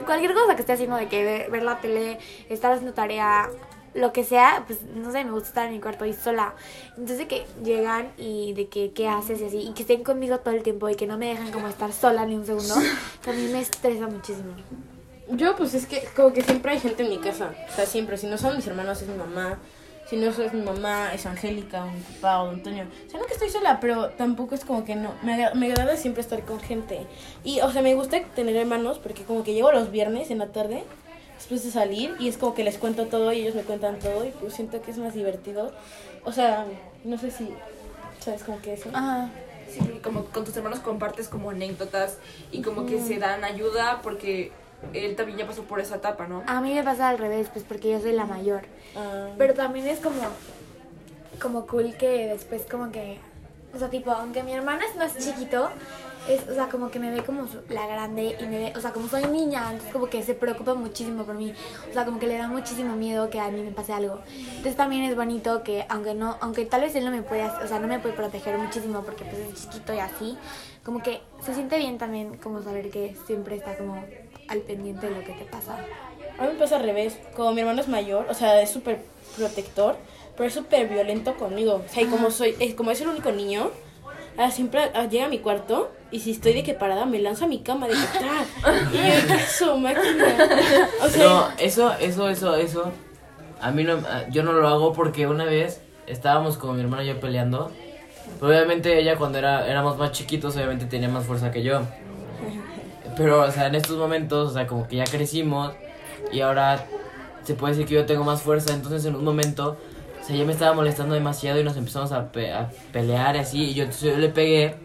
cualquier 0.05 0.33
cosa 0.33 0.55
que 0.55 0.61
esté 0.61 0.73
haciendo, 0.73 0.95
de 0.95 1.07
que 1.07 1.23
ver, 1.23 1.51
ver 1.51 1.63
la 1.63 1.79
tele, 1.79 2.19
estar 2.49 2.71
haciendo 2.71 2.93
tarea, 2.93 3.49
lo 3.93 4.13
que 4.13 4.23
sea, 4.23 4.63
pues 4.67 4.81
no 4.95 5.11
sé, 5.11 5.23
me 5.25 5.31
gusta 5.31 5.49
estar 5.49 5.65
en 5.67 5.73
mi 5.73 5.79
cuarto 5.79 6.05
y 6.05 6.13
sola. 6.13 6.53
Entonces, 6.89 7.17
de 7.17 7.27
que 7.27 7.45
llegan 7.63 8.11
y 8.17 8.53
de 8.53 8.67
que 8.67 8.91
qué 8.91 9.07
haces 9.07 9.41
y 9.41 9.45
así, 9.45 9.57
y 9.57 9.73
que 9.73 9.81
estén 9.81 10.03
conmigo 10.03 10.39
todo 10.39 10.53
el 10.53 10.63
tiempo 10.63 10.87
y 10.89 10.95
que 10.95 11.07
no 11.07 11.17
me 11.17 11.27
dejan 11.29 11.51
como 11.51 11.67
estar 11.67 11.91
sola 11.91 12.25
ni 12.25 12.35
un 12.35 12.45
segundo, 12.45 12.75
también 13.25 13.51
me 13.51 13.59
estresa 13.59 14.07
muchísimo. 14.07 14.53
Yo, 15.29 15.55
pues 15.55 15.73
es 15.73 15.87
que 15.87 16.07
como 16.15 16.31
que 16.31 16.41
siempre 16.41 16.71
hay 16.71 16.79
gente 16.79 17.03
en 17.03 17.09
mi 17.09 17.17
casa. 17.17 17.53
O 17.69 17.75
sea, 17.75 17.85
siempre. 17.85 18.17
Si 18.17 18.27
no 18.27 18.37
son 18.37 18.55
mis 18.55 18.67
hermanos, 18.67 19.01
es 19.01 19.09
mi 19.09 19.17
mamá. 19.17 19.57
Si 20.09 20.15
no 20.15 20.27
es 20.29 20.53
mi 20.53 20.61
mamá, 20.61 21.13
es 21.13 21.25
Angélica, 21.25 21.83
o 21.83 21.91
mi 21.91 21.99
papá, 21.99 22.43
o 22.43 22.49
Antonio. 22.49 22.85
O 23.05 23.09
sea, 23.09 23.19
no 23.19 23.25
que 23.25 23.33
estoy 23.33 23.49
sola, 23.49 23.79
pero 23.81 24.09
tampoco 24.11 24.55
es 24.55 24.63
como 24.63 24.85
que 24.85 24.95
no. 24.95 25.13
Me, 25.21 25.33
agra- 25.33 25.53
me 25.53 25.67
agrada 25.67 25.97
siempre 25.97 26.21
estar 26.21 26.43
con 26.45 26.59
gente. 26.61 27.05
Y, 27.43 27.59
o 27.59 27.69
sea, 27.71 27.81
me 27.81 27.93
gusta 27.93 28.23
tener 28.35 28.55
hermanos 28.55 28.99
porque 28.99 29.23
como 29.23 29.43
que 29.43 29.53
llego 29.53 29.71
los 29.71 29.91
viernes 29.91 30.31
en 30.31 30.37
la 30.37 30.47
tarde, 30.47 30.83
después 31.35 31.63
de 31.65 31.71
salir, 31.71 32.15
y 32.19 32.29
es 32.29 32.37
como 32.37 32.53
que 32.55 32.63
les 32.63 32.77
cuento 32.77 33.07
todo 33.07 33.33
y 33.33 33.41
ellos 33.41 33.55
me 33.55 33.63
cuentan 33.63 33.99
todo, 33.99 34.25
y 34.25 34.29
pues 34.31 34.53
siento 34.53 34.81
que 34.81 34.91
es 34.91 34.97
más 34.97 35.13
divertido. 35.13 35.73
O 36.23 36.31
sea, 36.31 36.65
no 37.03 37.17
sé 37.17 37.29
si. 37.31 37.49
¿Sabes 38.21 38.43
como 38.43 38.61
que 38.61 38.73
eso? 38.73 38.89
Ajá. 38.93 39.29
Sí, 39.69 39.81
como 40.01 40.23
con 40.25 40.45
tus 40.45 40.55
hermanos 40.55 40.79
compartes 40.79 41.27
como 41.27 41.49
anécdotas 41.49 42.17
y 42.53 42.61
como 42.61 42.85
que 42.85 43.01
se 43.01 43.17
dan 43.19 43.43
ayuda 43.43 43.99
porque 44.01 44.53
él 44.93 45.15
también 45.15 45.39
ya 45.39 45.47
pasó 45.47 45.63
por 45.63 45.79
esa 45.79 45.95
etapa, 45.95 46.27
¿no? 46.27 46.43
A 46.47 46.61
mí 46.61 46.73
me 46.73 46.83
pasa 46.83 47.09
al 47.09 47.17
revés, 47.17 47.49
pues 47.51 47.65
porque 47.65 47.91
yo 47.91 47.99
soy 47.99 48.13
la 48.13 48.25
mayor. 48.25 48.61
Ah, 48.95 49.29
Pero 49.37 49.53
también 49.53 49.87
es 49.87 49.99
como, 49.99 50.21
como 51.41 51.65
cool 51.67 51.95
que 51.97 52.27
después 52.27 52.63
como 52.69 52.91
que, 52.91 53.19
o 53.73 53.79
sea, 53.79 53.89
tipo, 53.89 54.11
aunque 54.11 54.43
mi 54.43 54.53
hermana 54.53 54.85
es 54.85 54.95
más 54.95 55.17
chiquito, 55.17 55.69
es, 56.27 56.47
o 56.49 56.53
sea, 56.53 56.67
como 56.67 56.91
que 56.91 56.99
me 56.99 57.09
ve 57.09 57.23
como 57.23 57.47
la 57.69 57.87
grande 57.87 58.35
y 58.39 58.45
me 58.45 58.57
ve, 58.59 58.73
o 58.75 58.81
sea, 58.81 58.91
como 58.91 59.07
soy 59.07 59.25
niña, 59.25 59.63
entonces 59.71 59.93
como 59.93 60.09
que 60.09 60.21
se 60.23 60.33
preocupa 60.33 60.73
muchísimo 60.73 61.23
por 61.23 61.35
mí, 61.35 61.53
o 61.89 61.93
sea, 61.93 62.05
como 62.05 62.19
que 62.19 62.27
le 62.27 62.37
da 62.37 62.47
muchísimo 62.47 62.95
miedo 62.95 63.29
que 63.29 63.39
a 63.39 63.49
mí 63.49 63.61
me 63.61 63.71
pase 63.71 63.93
algo. 63.93 64.19
Entonces 64.35 64.75
también 64.75 65.03
es 65.03 65.15
bonito 65.15 65.63
que, 65.63 65.85
aunque 65.89 66.13
no, 66.13 66.37
aunque 66.41 66.65
tal 66.65 66.81
vez 66.81 66.95
él 66.95 67.05
no 67.05 67.11
me 67.11 67.21
puede, 67.21 67.45
o 67.45 67.67
sea, 67.67 67.79
no 67.79 67.87
me 67.87 67.99
puede 67.99 68.13
proteger 68.15 68.57
muchísimo 68.57 69.03
porque 69.03 69.23
pues 69.25 69.37
es 69.37 69.63
chiquito 69.63 69.93
y 69.93 69.99
así, 69.99 70.37
como 70.83 71.01
que 71.01 71.21
se 71.43 71.53
siente 71.53 71.77
bien 71.77 71.97
también 71.97 72.37
como 72.37 72.61
saber 72.61 72.89
que 72.89 73.15
siempre 73.25 73.55
está 73.55 73.77
como 73.77 74.03
al 74.47 74.59
pendiente 74.59 75.09
de 75.09 75.15
lo 75.15 75.23
que 75.23 75.33
te 75.33 75.45
pasa. 75.45 75.77
A 76.39 76.43
mí 76.43 76.49
me 76.53 76.59
pasa 76.59 76.77
al 76.77 76.83
revés. 76.83 77.17
Como 77.35 77.51
mi 77.53 77.61
hermano 77.61 77.81
es 77.81 77.87
mayor, 77.87 78.27
o 78.29 78.33
sea, 78.33 78.61
es 78.61 78.69
súper 78.69 78.99
protector, 79.35 79.95
pero 80.35 80.47
es 80.47 80.53
súper 80.53 80.87
violento 80.87 81.35
conmigo. 81.35 81.83
O 81.85 81.91
sea, 81.93 82.03
y 82.03 82.07
como 82.07 82.31
soy, 82.31 82.55
es, 82.59 82.75
como 82.75 82.91
es 82.91 83.01
el 83.01 83.07
único 83.07 83.31
niño, 83.31 83.71
ah, 84.37 84.51
siempre 84.51 84.91
ah, 84.93 85.05
llega 85.05 85.25
a 85.25 85.29
mi 85.29 85.39
cuarto 85.39 85.91
y 86.11 86.19
si 86.19 86.31
estoy 86.31 86.53
de 86.53 86.63
que 86.63 86.73
parada 86.73 87.05
me 87.05 87.19
lanza 87.19 87.45
a 87.45 87.47
mi 87.47 87.59
cama 87.59 87.87
de 87.87 87.93
que 87.95 88.19
¡tra! 88.19 88.45
Y 88.93 88.95
yo, 88.97 89.27
¿qué 89.27 89.33
eso, 89.35 89.77
máquina? 89.77 90.37
O 91.03 91.09
sea, 91.09 91.23
No, 91.25 91.47
eso, 91.57 91.93
eso, 91.99 92.29
eso, 92.29 92.55
eso. 92.55 92.91
A 93.59 93.71
mí 93.71 93.83
no, 93.83 93.93
a- 93.95 94.27
yo 94.29 94.43
no 94.43 94.53
lo 94.53 94.67
hago 94.67 94.93
porque 94.93 95.25
una 95.27 95.43
vez 95.45 95.81
estábamos 96.05 96.57
con 96.57 96.75
mi 96.75 96.81
hermana 96.81 97.03
y 97.03 97.07
yo 97.07 97.19
peleando. 97.19 97.71
Pero 98.39 98.47
obviamente 98.51 98.99
ella 98.99 99.15
cuando 99.17 99.39
era, 99.39 99.67
éramos 99.67 99.97
más 99.97 100.11
chiquitos, 100.11 100.55
obviamente 100.55 100.85
tenía 100.85 101.09
más 101.09 101.25
fuerza 101.25 101.49
que 101.51 101.63
yo. 101.63 101.81
Pero, 103.17 103.41
o 103.41 103.51
sea, 103.51 103.67
en 103.67 103.75
estos 103.75 103.97
momentos, 103.97 104.51
o 104.51 104.53
sea, 104.53 104.67
como 104.67 104.87
que 104.87 104.97
ya 104.97 105.05
crecimos 105.05 105.73
y 106.31 106.41
ahora 106.41 106.85
se 107.43 107.53
puede 107.55 107.73
decir 107.73 107.87
que 107.87 107.95
yo 107.95 108.05
tengo 108.05 108.23
más 108.23 108.41
fuerza. 108.41 108.73
Entonces, 108.73 109.05
en 109.05 109.15
un 109.15 109.23
momento, 109.23 109.77
o 110.21 110.25
sea, 110.25 110.35
ella 110.35 110.45
me 110.45 110.53
estaba 110.53 110.73
molestando 110.73 111.15
demasiado 111.15 111.59
y 111.59 111.63
nos 111.63 111.77
empezamos 111.77 112.11
a, 112.11 112.31
pe- 112.31 112.51
a 112.53 112.69
pelear 112.91 113.35
y 113.35 113.39
así. 113.39 113.63
Y 113.71 113.73
yo, 113.73 113.85
yo 114.01 114.17
le 114.17 114.29
pegué 114.29 114.75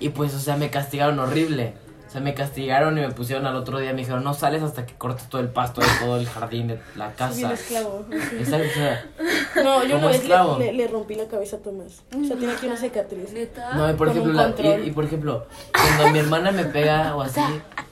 y 0.00 0.10
pues, 0.10 0.34
o 0.34 0.38
sea, 0.38 0.56
me 0.56 0.70
castigaron 0.70 1.18
horrible. 1.18 1.74
O 2.08 2.10
sea, 2.10 2.20
me 2.22 2.32
castigaron 2.32 2.96
y 2.96 3.02
me 3.02 3.10
pusieron 3.10 3.44
al 3.46 3.54
otro 3.54 3.78
día. 3.78 3.92
Me 3.92 3.98
dijeron, 3.98 4.24
no 4.24 4.32
sales 4.32 4.62
hasta 4.62 4.86
que 4.86 4.94
cortes 4.94 5.28
todo 5.28 5.42
el 5.42 5.48
pasto 5.48 5.82
de 5.82 5.86
todo 6.00 6.16
el 6.16 6.26
jardín 6.26 6.68
de 6.68 6.80
la 6.96 7.12
soy 7.16 7.36
bien 7.36 7.50
casa. 7.50 7.52
esclavo. 7.52 8.06
Exacto, 8.10 8.66
o 8.66 8.74
sea, 8.74 9.04
No, 9.62 9.82
yo 9.84 9.88
Como 9.90 9.98
una 9.98 10.06
vez 10.08 10.16
esclavo. 10.16 10.58
le, 10.58 10.64
le- 10.66 10.72
le 10.72 10.88
rompí 10.88 11.14
la 11.14 11.26
cabeza 11.26 11.56
a 11.56 11.58
Tomás. 11.60 12.02
O 12.18 12.24
sea, 12.24 12.36
tiene 12.36 12.54
aquí 12.54 12.66
una 12.66 12.76
cicatriz. 12.78 13.32
¿Neta? 13.32 13.74
no, 13.74 13.90
y 13.90 13.92
por 13.94 14.08
ejemplo, 14.08 14.32
la- 14.32 14.54
y, 14.78 14.88
y 14.88 14.90
por 14.90 15.04
ejemplo, 15.04 15.46
cuando 15.72 16.08
mi 16.12 16.18
hermana 16.18 16.50
me 16.50 16.64
pega 16.64 17.14
o 17.14 17.20
así, 17.20 17.40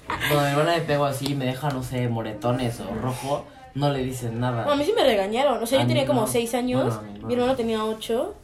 cuando 0.08 0.40
mi 0.44 0.50
hermana 0.50 0.72
me 0.78 0.80
pega 0.80 1.00
o 1.02 1.04
así 1.04 1.32
y 1.32 1.34
me 1.34 1.44
deja, 1.44 1.68
no 1.70 1.82
sé, 1.82 2.08
moretones 2.08 2.80
o 2.80 2.94
rojo, 3.02 3.44
no 3.74 3.90
le 3.92 3.98
dicen 4.02 4.40
nada. 4.40 4.64
No, 4.64 4.72
a 4.72 4.76
mí 4.76 4.84
sí 4.86 4.94
me 4.96 5.04
regañaron. 5.04 5.62
O 5.62 5.66
sea, 5.66 5.80
A 5.80 5.82
yo 5.82 5.88
tenía 5.88 6.06
como 6.06 6.22
no. 6.22 6.26
6 6.26 6.54
años. 6.54 6.84
Bueno, 6.84 6.98
a 7.00 7.02
mí 7.12 7.18
no. 7.20 7.26
Mi 7.28 7.34
hermano 7.34 7.54
tenía 7.56 7.84
8. 7.84 8.34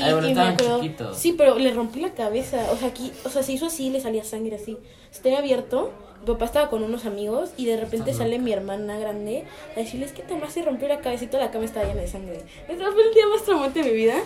Ay, 0.00 0.12
bueno, 0.12 0.28
estaban 0.28 0.56
chiquitos. 0.56 1.16
Sí, 1.18 1.32
pero 1.36 1.58
le 1.58 1.72
rompí 1.72 2.00
la 2.00 2.10
cabeza. 2.14 2.58
O 2.72 2.76
sea, 2.76 2.88
aquí, 2.88 3.12
o 3.24 3.28
sea, 3.30 3.42
se 3.42 3.52
hizo 3.52 3.66
así 3.66 3.86
y 3.86 3.90
le 3.90 4.00
salía 4.00 4.24
sangre 4.24 4.56
así. 4.56 4.76
Se 5.10 5.22
tenía 5.22 5.38
abierto. 5.38 5.92
Mi 6.20 6.26
papá 6.26 6.46
estaba 6.46 6.68
con 6.68 6.82
unos 6.82 7.06
amigos 7.06 7.50
y 7.56 7.64
de 7.66 7.76
repente 7.76 8.10
Está 8.10 8.24
sale 8.24 8.40
mi 8.40 8.52
hermana 8.52 8.98
grande 8.98 9.44
a 9.76 9.78
decirles 9.78 10.10
que 10.12 10.22
Tomás 10.22 10.52
se 10.52 10.62
rompió 10.62 10.88
la 10.88 10.98
cabeza 10.98 11.24
y 11.24 11.28
toda 11.28 11.44
la 11.44 11.50
cama 11.52 11.64
estaba 11.64 11.86
llena 11.86 12.00
de 12.00 12.08
sangre. 12.08 12.40
Ese 12.68 12.76
fue 12.92 13.02
el 13.06 13.14
día 13.14 13.26
más 13.32 13.44
traumante 13.44 13.82
de 13.84 13.90
mi 13.90 13.96
vida. 13.96 14.16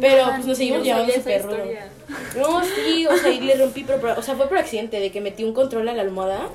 Pero 0.00 0.26
pues 0.36 0.46
nos 0.46 0.56
seguimos 0.56 0.78
No 0.78 0.84
llevando 0.84 1.12
rudo. 1.12 1.30
historia. 1.36 1.88
No, 2.38 2.62
sí, 2.64 3.06
o 3.06 3.16
sea, 3.16 3.30
y 3.32 3.40
le 3.40 3.56
rompí, 3.56 3.82
pero, 3.84 4.00
pero, 4.00 4.18
o 4.18 4.22
sea, 4.22 4.36
fue 4.36 4.46
por 4.48 4.58
accidente, 4.58 5.00
de 5.00 5.10
que 5.10 5.20
metí 5.20 5.42
un 5.42 5.52
control 5.52 5.88
a 5.88 5.92
la 5.92 6.02
almohada. 6.02 6.48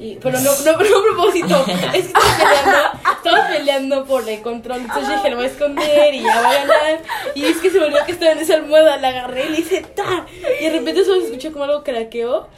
Y, 0.00 0.16
pero 0.16 0.40
no, 0.40 0.50
no, 0.50 0.64
no 0.64 0.70
a 0.70 1.02
propósito. 1.02 1.64
Es 1.68 1.90
que 1.92 1.98
estaba 1.98 2.24
peleando, 2.38 2.99
estaba 3.22 3.48
peleando 3.48 4.04
por 4.04 4.28
el 4.28 4.40
control. 4.42 4.80
Entonces 4.80 5.08
yo 5.08 5.16
dije, 5.16 5.30
lo 5.30 5.36
voy 5.36 5.44
a 5.44 5.48
esconder 5.48 6.14
y 6.14 6.22
ya 6.22 6.40
va 6.40 6.50
a 6.50 6.54
ganar. 6.54 7.02
Y 7.34 7.44
es 7.44 7.58
que 7.58 7.70
se 7.70 7.78
me 7.78 7.86
olvidó 7.86 8.04
que 8.06 8.12
estaba 8.12 8.32
en 8.32 8.38
esa 8.38 8.54
almohada, 8.54 8.96
la 8.96 9.08
agarré 9.08 9.46
y 9.46 9.48
le 9.50 9.60
hice 9.60 9.82
¡ta! 9.82 10.26
Y 10.60 10.64
de 10.64 10.70
repente 10.70 11.04
solo 11.04 11.20
se 11.20 11.26
escuchó 11.26 11.52
como 11.52 11.64
algo 11.64 11.82
craqueó. 11.84 12.48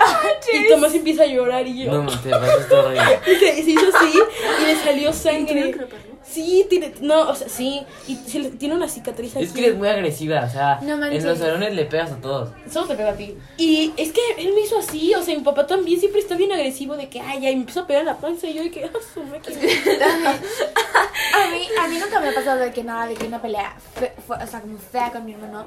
Y 0.52 0.68
Tomás 0.68 0.94
empieza 0.94 1.24
a 1.24 1.26
llorar 1.26 1.66
y 1.66 1.84
yo. 1.84 1.92
No, 1.92 2.20
te 2.20 2.30
pasaste 2.30 2.74
horrible. 2.74 3.20
Y 3.26 3.34
se, 3.36 3.62
se 3.62 3.70
hizo 3.70 3.86
así 3.96 4.18
y 4.62 4.66
le 4.66 4.76
salió 4.76 5.12
sangre. 5.12 5.74
Sí, 6.24 6.66
tiene, 6.70 6.94
no, 7.00 7.28
o 7.30 7.34
sea, 7.34 7.48
sí. 7.48 7.84
Y 8.06 8.16
se 8.16 8.38
le- 8.38 8.50
tiene 8.50 8.74
una 8.74 8.88
cicatriz 8.88 9.34
aquí. 9.36 9.44
Es 9.44 9.52
que 9.52 9.66
eres 9.66 9.76
muy 9.78 9.88
agresiva, 9.88 10.44
o 10.44 10.48
sea, 10.50 10.78
No 10.82 10.96
manches. 10.96 11.22
en 11.24 11.30
los 11.30 11.38
salones 11.38 11.74
le 11.74 11.84
pegas 11.84 12.12
a 12.12 12.16
todos. 12.16 12.50
Solo 12.70 12.86
te 12.88 12.94
pega 12.94 13.10
a 13.10 13.14
ti. 13.16 13.36
Y 13.56 13.92
es 13.96 14.12
que 14.12 14.20
él 14.38 14.52
me 14.54 14.60
hizo 14.62 14.78
así, 14.78 15.14
o 15.14 15.22
sea, 15.22 15.36
mi 15.36 15.42
papá 15.42 15.66
también 15.66 15.98
siempre 15.98 16.20
está 16.20 16.36
bien 16.36 16.52
agresivo 16.52 16.96
de 16.96 17.08
que, 17.08 17.20
ay, 17.20 17.40
ya, 17.40 17.50
y 17.50 17.54
me 17.56 17.60
empezó 17.62 17.80
a 17.80 17.86
pegar 17.86 18.02
en 18.02 18.06
la 18.06 18.16
panza 18.18 18.46
y 18.46 18.54
yo 18.54 18.62
de 18.62 18.70
que, 18.70 18.84
ah, 18.84 18.90
su 19.12 19.22
máquina. 19.24 19.58
A 21.34 21.50
mí, 21.50 21.62
a 21.82 21.88
mí 21.88 21.98
nunca 21.98 22.20
me 22.20 22.28
ha 22.28 22.34
pasado 22.34 22.58
de 22.60 22.72
que 22.72 22.84
nada, 22.84 23.06
de 23.06 23.14
que 23.14 23.26
una 23.26 23.40
pelea, 23.40 23.74
fe- 23.94 24.12
fue, 24.26 24.36
o 24.36 24.46
sea, 24.46 24.60
como 24.60 24.76
fea 24.78 25.10
con 25.10 25.24
mi 25.24 25.32
hermano. 25.32 25.66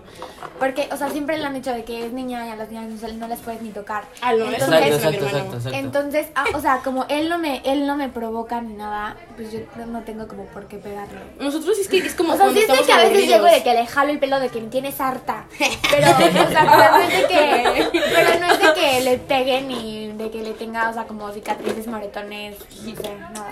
Porque, 0.60 0.88
o 0.92 0.98
sea, 0.98 1.10
siempre 1.10 1.38
le 1.40 1.44
han 1.46 1.54
dicho 1.56 1.72
de 1.72 1.84
que 1.84 2.06
es 2.06 2.14
niña 2.14 2.46
y 2.46 2.50
a 2.52 2.56
las 2.56 2.70
niñas 2.70 2.88
no, 2.90 2.98
se- 3.00 3.14
no 3.14 3.28
les 3.28 3.40
puedes 3.40 3.62
ni 3.62 3.70
tocar. 3.72 4.04
Ah, 4.22 4.34
no, 4.34 4.46
eso 4.46 4.66
Exacto, 4.66 4.76
es 4.76 4.82
mi 4.82 4.96
exacto, 4.96 5.08
hermano. 5.18 5.38
exacto, 5.38 5.56
exacto. 5.58 5.78
Entonces, 5.80 6.28
ah, 6.36 6.46
o 6.54 6.60
sea, 6.62 6.82
como 6.84 7.06
él 7.10 7.30
no 7.30 7.40
me, 7.40 7.62
él 7.66 7.88
no 7.88 7.98
me 7.98 8.10
provoca 8.10 8.62
ni 8.62 8.74
nada, 8.74 9.18
pues 9.36 9.52
yo 9.52 9.60
no- 9.78 9.88
no 9.88 10.04
tengo 10.04 10.28
como 10.28 10.45
por 10.46 10.68
qué 10.68 10.78
pegarle. 10.78 11.20
Nosotros 11.40 11.78
es 11.80 11.88
que 11.88 11.98
es 11.98 12.14
como 12.16 12.34
O 12.34 12.38
sea, 12.38 12.50
sí 12.52 12.60
es 12.60 12.66
que 12.66 12.72
a 12.72 12.76
veces 12.76 12.92
aburridos. 12.94 13.28
llego 13.28 13.46
de 13.46 13.64
que 13.64 13.74
le 13.74 13.86
jalo 13.88 14.12
el 14.12 14.20
pelo 14.20 14.40
de 14.40 14.50
que 14.50 14.62
me 14.62 14.68
tienes 14.70 15.00
harta. 15.02 15.48
Pero, 15.92 16.12
o 16.12 16.52
sea, 16.52 16.52
pero 16.52 16.92
no 16.92 17.02
es 17.02 17.22
de 17.22 17.28
que, 17.28 18.00
pero 18.14 18.40
no 18.40 18.52
es 18.54 18.60
de 18.60 18.74
que 18.82 19.02
le 19.02 19.18
pegue 19.18 19.62
ni 19.62 20.08
de 20.14 20.30
que 20.32 20.42
le 20.42 20.52
tenga, 20.52 20.90
o 20.90 20.94
sea, 20.94 21.04
como 21.06 21.32
cicatrices, 21.32 21.88
moretones, 21.88 22.56
no 22.84 22.96
sé, 22.96 23.16
nada. 23.34 23.52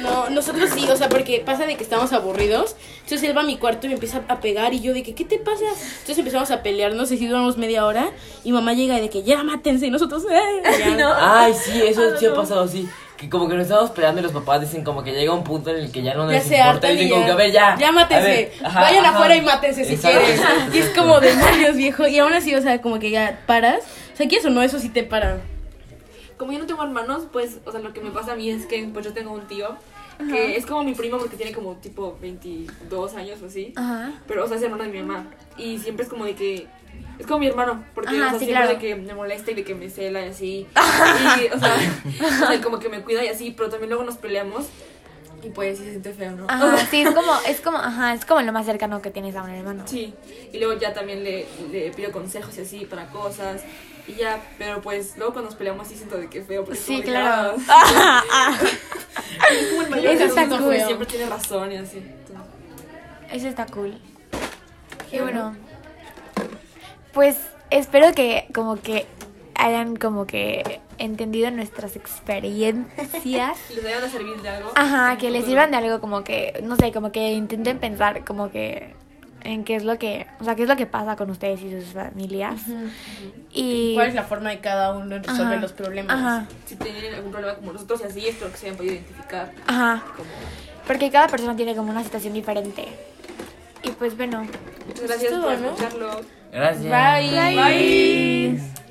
No, 0.00 0.28
nosotros 0.30 0.70
sí, 0.74 0.88
o 0.90 0.96
sea, 0.96 1.08
porque 1.08 1.42
pasa 1.44 1.66
de 1.66 1.76
que 1.76 1.84
estamos 1.84 2.12
aburridos. 2.12 2.76
Entonces 3.02 3.22
él 3.28 3.36
va 3.36 3.42
a 3.42 3.44
mi 3.44 3.56
cuarto 3.58 3.86
y 3.86 3.88
me 3.90 3.94
empieza 3.94 4.22
a 4.28 4.40
pegar 4.40 4.72
y 4.74 4.80
yo 4.80 4.92
de 4.94 5.02
que, 5.02 5.14
¿qué 5.14 5.24
te 5.24 5.38
pasa? 5.38 5.64
Entonces 5.66 6.18
empezamos 6.18 6.50
a 6.50 6.62
pelear, 6.62 6.94
no 6.94 7.06
sé 7.06 7.16
si 7.18 7.26
duramos 7.26 7.56
media 7.58 7.84
hora. 7.86 8.08
Y 8.42 8.52
mamá 8.52 8.72
llega 8.72 8.98
y 8.98 9.02
de 9.02 9.10
que, 9.10 9.22
ya 9.22 9.42
mátense. 9.42 9.86
Y 9.86 9.90
nosotros, 9.90 10.24
"Eh", 10.30 10.62
ya. 10.98 11.42
Ay, 11.42 11.54
sí, 11.54 11.82
eso 11.82 12.16
sí 12.18 12.26
ha 12.26 12.34
pasado, 12.34 12.66
sí. 12.66 12.88
Que 13.16 13.30
como 13.30 13.48
que 13.48 13.54
nos 13.54 13.64
estamos 13.64 13.90
peleando 13.90 14.20
y 14.20 14.24
los 14.24 14.32
papás 14.32 14.60
dicen 14.60 14.82
como 14.82 15.02
que 15.04 15.12
llega 15.12 15.32
un 15.32 15.44
punto 15.44 15.70
en 15.70 15.76
el 15.76 15.92
que 15.92 16.02
ya 16.02 16.14
no 16.14 16.26
Ya 16.26 16.32
les 16.38 16.44
importa. 16.46 16.70
hartan 16.70 16.90
Y 16.90 16.94
dicen 16.94 17.10
como 17.10 17.20
ya. 17.22 17.26
que, 17.26 17.32
a 17.32 17.36
ver, 17.36 17.52
ya. 17.52 17.76
Ya 17.78 17.92
mátense. 17.92 18.52
ajá, 18.64 18.80
Vayan 18.80 19.04
ajá. 19.06 19.14
afuera 19.14 19.36
y 19.36 19.40
mátense 19.42 19.84
si 19.84 19.94
Exacto, 19.94 20.18
quieren. 20.18 20.38
exacto, 20.40 20.76
Y 20.76 20.78
es 20.80 20.88
como 20.90 21.20
demonios, 21.20 21.76
viejo. 21.76 22.08
Y 22.08 22.18
aún 22.18 22.32
así, 22.32 22.54
o 22.54 22.60
sea, 22.62 22.80
como 22.82 22.98
que 22.98 23.10
ya 23.10 23.40
paras. 23.46 23.84
O 24.12 24.16
sea, 24.16 24.26
¿quieres 24.28 24.44
o 24.46 24.50
no? 24.50 24.62
Eso 24.62 24.78
sí 24.80 24.88
te 24.88 25.04
para. 25.04 25.38
Como 26.36 26.52
yo 26.52 26.58
no 26.58 26.66
tengo 26.66 26.82
hermanos, 26.82 27.22
pues, 27.32 27.58
o 27.64 27.70
sea, 27.70 27.80
lo 27.80 27.92
que 27.92 28.00
me 28.00 28.10
pasa 28.10 28.32
a 28.32 28.36
mí 28.36 28.50
es 28.50 28.66
que 28.66 28.84
pues 28.92 29.04
yo 29.04 29.12
tengo 29.12 29.32
un 29.32 29.46
tío 29.46 29.76
que 30.18 30.56
es 30.56 30.66
como 30.66 30.82
mi 30.84 30.94
primo 30.94 31.18
porque 31.18 31.36
tiene 31.36 31.52
como 31.52 31.76
tipo 31.76 32.16
22 32.20 33.14
años 33.14 33.42
o 33.42 33.46
así. 33.46 33.72
Ajá. 33.76 34.12
Pero, 34.26 34.44
o 34.44 34.48
sea, 34.48 34.56
es 34.56 34.62
hermano 34.62 34.84
de 34.84 34.90
mi 34.90 35.02
mamá. 35.02 35.26
Y 35.56 35.78
siempre 35.78 36.04
es 36.04 36.10
como 36.10 36.24
de 36.24 36.34
que. 36.34 36.66
Es 37.18 37.26
como 37.26 37.40
mi 37.40 37.46
hermano, 37.48 37.84
porque 37.94 38.16
Ajá, 38.16 38.26
o 38.26 38.30
sea, 38.30 38.38
sí, 38.38 38.44
siempre 38.46 38.64
claro. 38.64 38.72
de 38.72 38.78
que 38.78 38.94
me 38.96 39.14
molesta 39.14 39.50
y 39.50 39.54
de 39.54 39.64
que 39.64 39.74
me 39.74 39.90
cela 39.90 40.24
y 40.24 40.28
así. 40.28 40.66
y, 41.40 41.54
o 41.54 41.58
sea, 41.58 41.76
o 42.44 42.46
sea, 42.46 42.60
como 42.62 42.78
que 42.78 42.88
me 42.88 43.02
cuida 43.02 43.24
y 43.24 43.28
así, 43.28 43.52
pero 43.56 43.68
también 43.68 43.90
luego 43.90 44.04
nos 44.04 44.16
peleamos. 44.16 44.66
Y 45.42 45.50
pues 45.50 45.76
sí 45.76 45.84
se 45.84 45.90
siente 45.90 46.14
feo, 46.14 46.32
¿no? 46.32 46.46
Ajá, 46.48 46.78
sí, 46.90 47.02
es 47.02 47.10
como, 47.14 47.32
es 47.46 47.60
como, 47.60 47.76
ajá, 47.76 48.14
es 48.14 48.24
como 48.24 48.40
lo 48.40 48.52
más 48.52 48.64
cercano 48.64 49.02
que 49.02 49.10
tienes 49.10 49.36
a 49.36 49.42
un 49.42 49.50
hermano. 49.50 49.82
Sí, 49.86 50.14
y 50.52 50.58
luego 50.58 50.80
ya 50.80 50.94
también 50.94 51.22
le, 51.22 51.46
le 51.70 51.90
pido 51.90 52.12
consejos 52.12 52.56
y 52.56 52.62
así 52.62 52.86
para 52.86 53.08
cosas. 53.08 53.62
Y 54.06 54.14
ya, 54.14 54.42
pero 54.58 54.80
pues 54.80 55.16
luego 55.16 55.32
cuando 55.32 55.50
nos 55.50 55.58
peleamos 55.58 55.88
sí 55.88 55.96
siento 55.96 56.16
de 56.16 56.28
que 56.28 56.42
feo. 56.42 56.64
Porque 56.64 56.78
Sí, 56.78 57.02
claro. 57.02 57.56
es 59.50 59.68
como 59.68 59.82
el 59.82 59.90
mayor 59.90 60.12
Eso 60.14 60.24
está 60.24 60.48
cool. 60.58 60.76
Siempre 60.76 61.06
tiene 61.06 61.26
razón 61.26 61.72
y 61.72 61.76
así. 61.76 61.98
entonces. 61.98 62.44
Eso 63.32 63.48
está 63.48 63.66
cool. 63.66 63.98
Y 65.12 65.18
bueno, 65.18 65.56
pues 67.12 67.36
espero 67.70 68.12
que 68.14 68.48
como 68.52 68.80
que 68.80 69.06
hayan 69.54 69.96
como 69.96 70.26
que 70.26 70.80
entendido 70.98 71.50
nuestras 71.50 71.96
experiencias. 71.96 73.58
¿Les 73.74 73.84
vayan 73.84 74.04
a 74.04 74.08
servir 74.08 74.40
de 74.40 74.48
algo? 74.48 74.72
Ajá, 74.74 75.16
que 75.18 75.30
les 75.30 75.44
sirvan 75.44 75.70
de 75.70 75.76
algo 75.76 76.00
como 76.00 76.24
que, 76.24 76.60
no 76.62 76.76
sé, 76.76 76.92
como 76.92 77.12
que 77.12 77.32
intenten 77.32 77.78
pensar 77.78 78.24
como 78.24 78.50
que 78.50 78.94
en 79.44 79.62
qué 79.64 79.76
es 79.76 79.84
lo 79.84 79.98
que, 79.98 80.26
o 80.40 80.44
sea, 80.44 80.54
qué 80.56 80.62
es 80.62 80.68
lo 80.68 80.76
que 80.76 80.86
pasa 80.86 81.16
con 81.16 81.30
ustedes 81.30 81.60
y 81.62 81.70
sus 81.70 81.92
familias. 81.92 82.60
Y 83.52 83.94
¿Cuál 83.94 84.08
es 84.08 84.14
la 84.14 84.24
forma 84.24 84.50
de 84.50 84.58
cada 84.60 84.92
uno 84.96 85.06
de 85.06 85.18
resolver 85.20 85.52
Ajá, 85.52 85.56
los 85.60 85.72
problemas? 85.72 86.16
Ajá, 86.16 86.46
Si 86.66 86.76
tienen 86.76 87.14
algún 87.14 87.30
problema 87.30 87.54
como 87.54 87.72
nosotros 87.72 88.00
y 88.02 88.04
así, 88.04 88.26
espero 88.28 88.50
que 88.50 88.56
se 88.56 88.66
hayan 88.66 88.76
podido 88.76 88.94
identificar. 88.94 89.52
ajá, 89.66 90.02
Como... 90.16 90.28
porque 90.86 91.10
cada 91.10 91.28
persona 91.28 91.54
tiene 91.54 91.76
como 91.76 91.90
una 91.90 92.02
situación 92.02 92.32
diferente. 92.32 92.86
Y 93.82 93.90
pues 93.90 94.16
bueno, 94.16 94.46
Muchas 94.86 95.06
gracias 95.08 95.32
por 95.32 95.58
¿no? 95.58 95.68
escucharlo. 95.70 96.20
Gracias. 96.50 96.82
Bye. 96.84 97.54
Bye. 98.58 98.83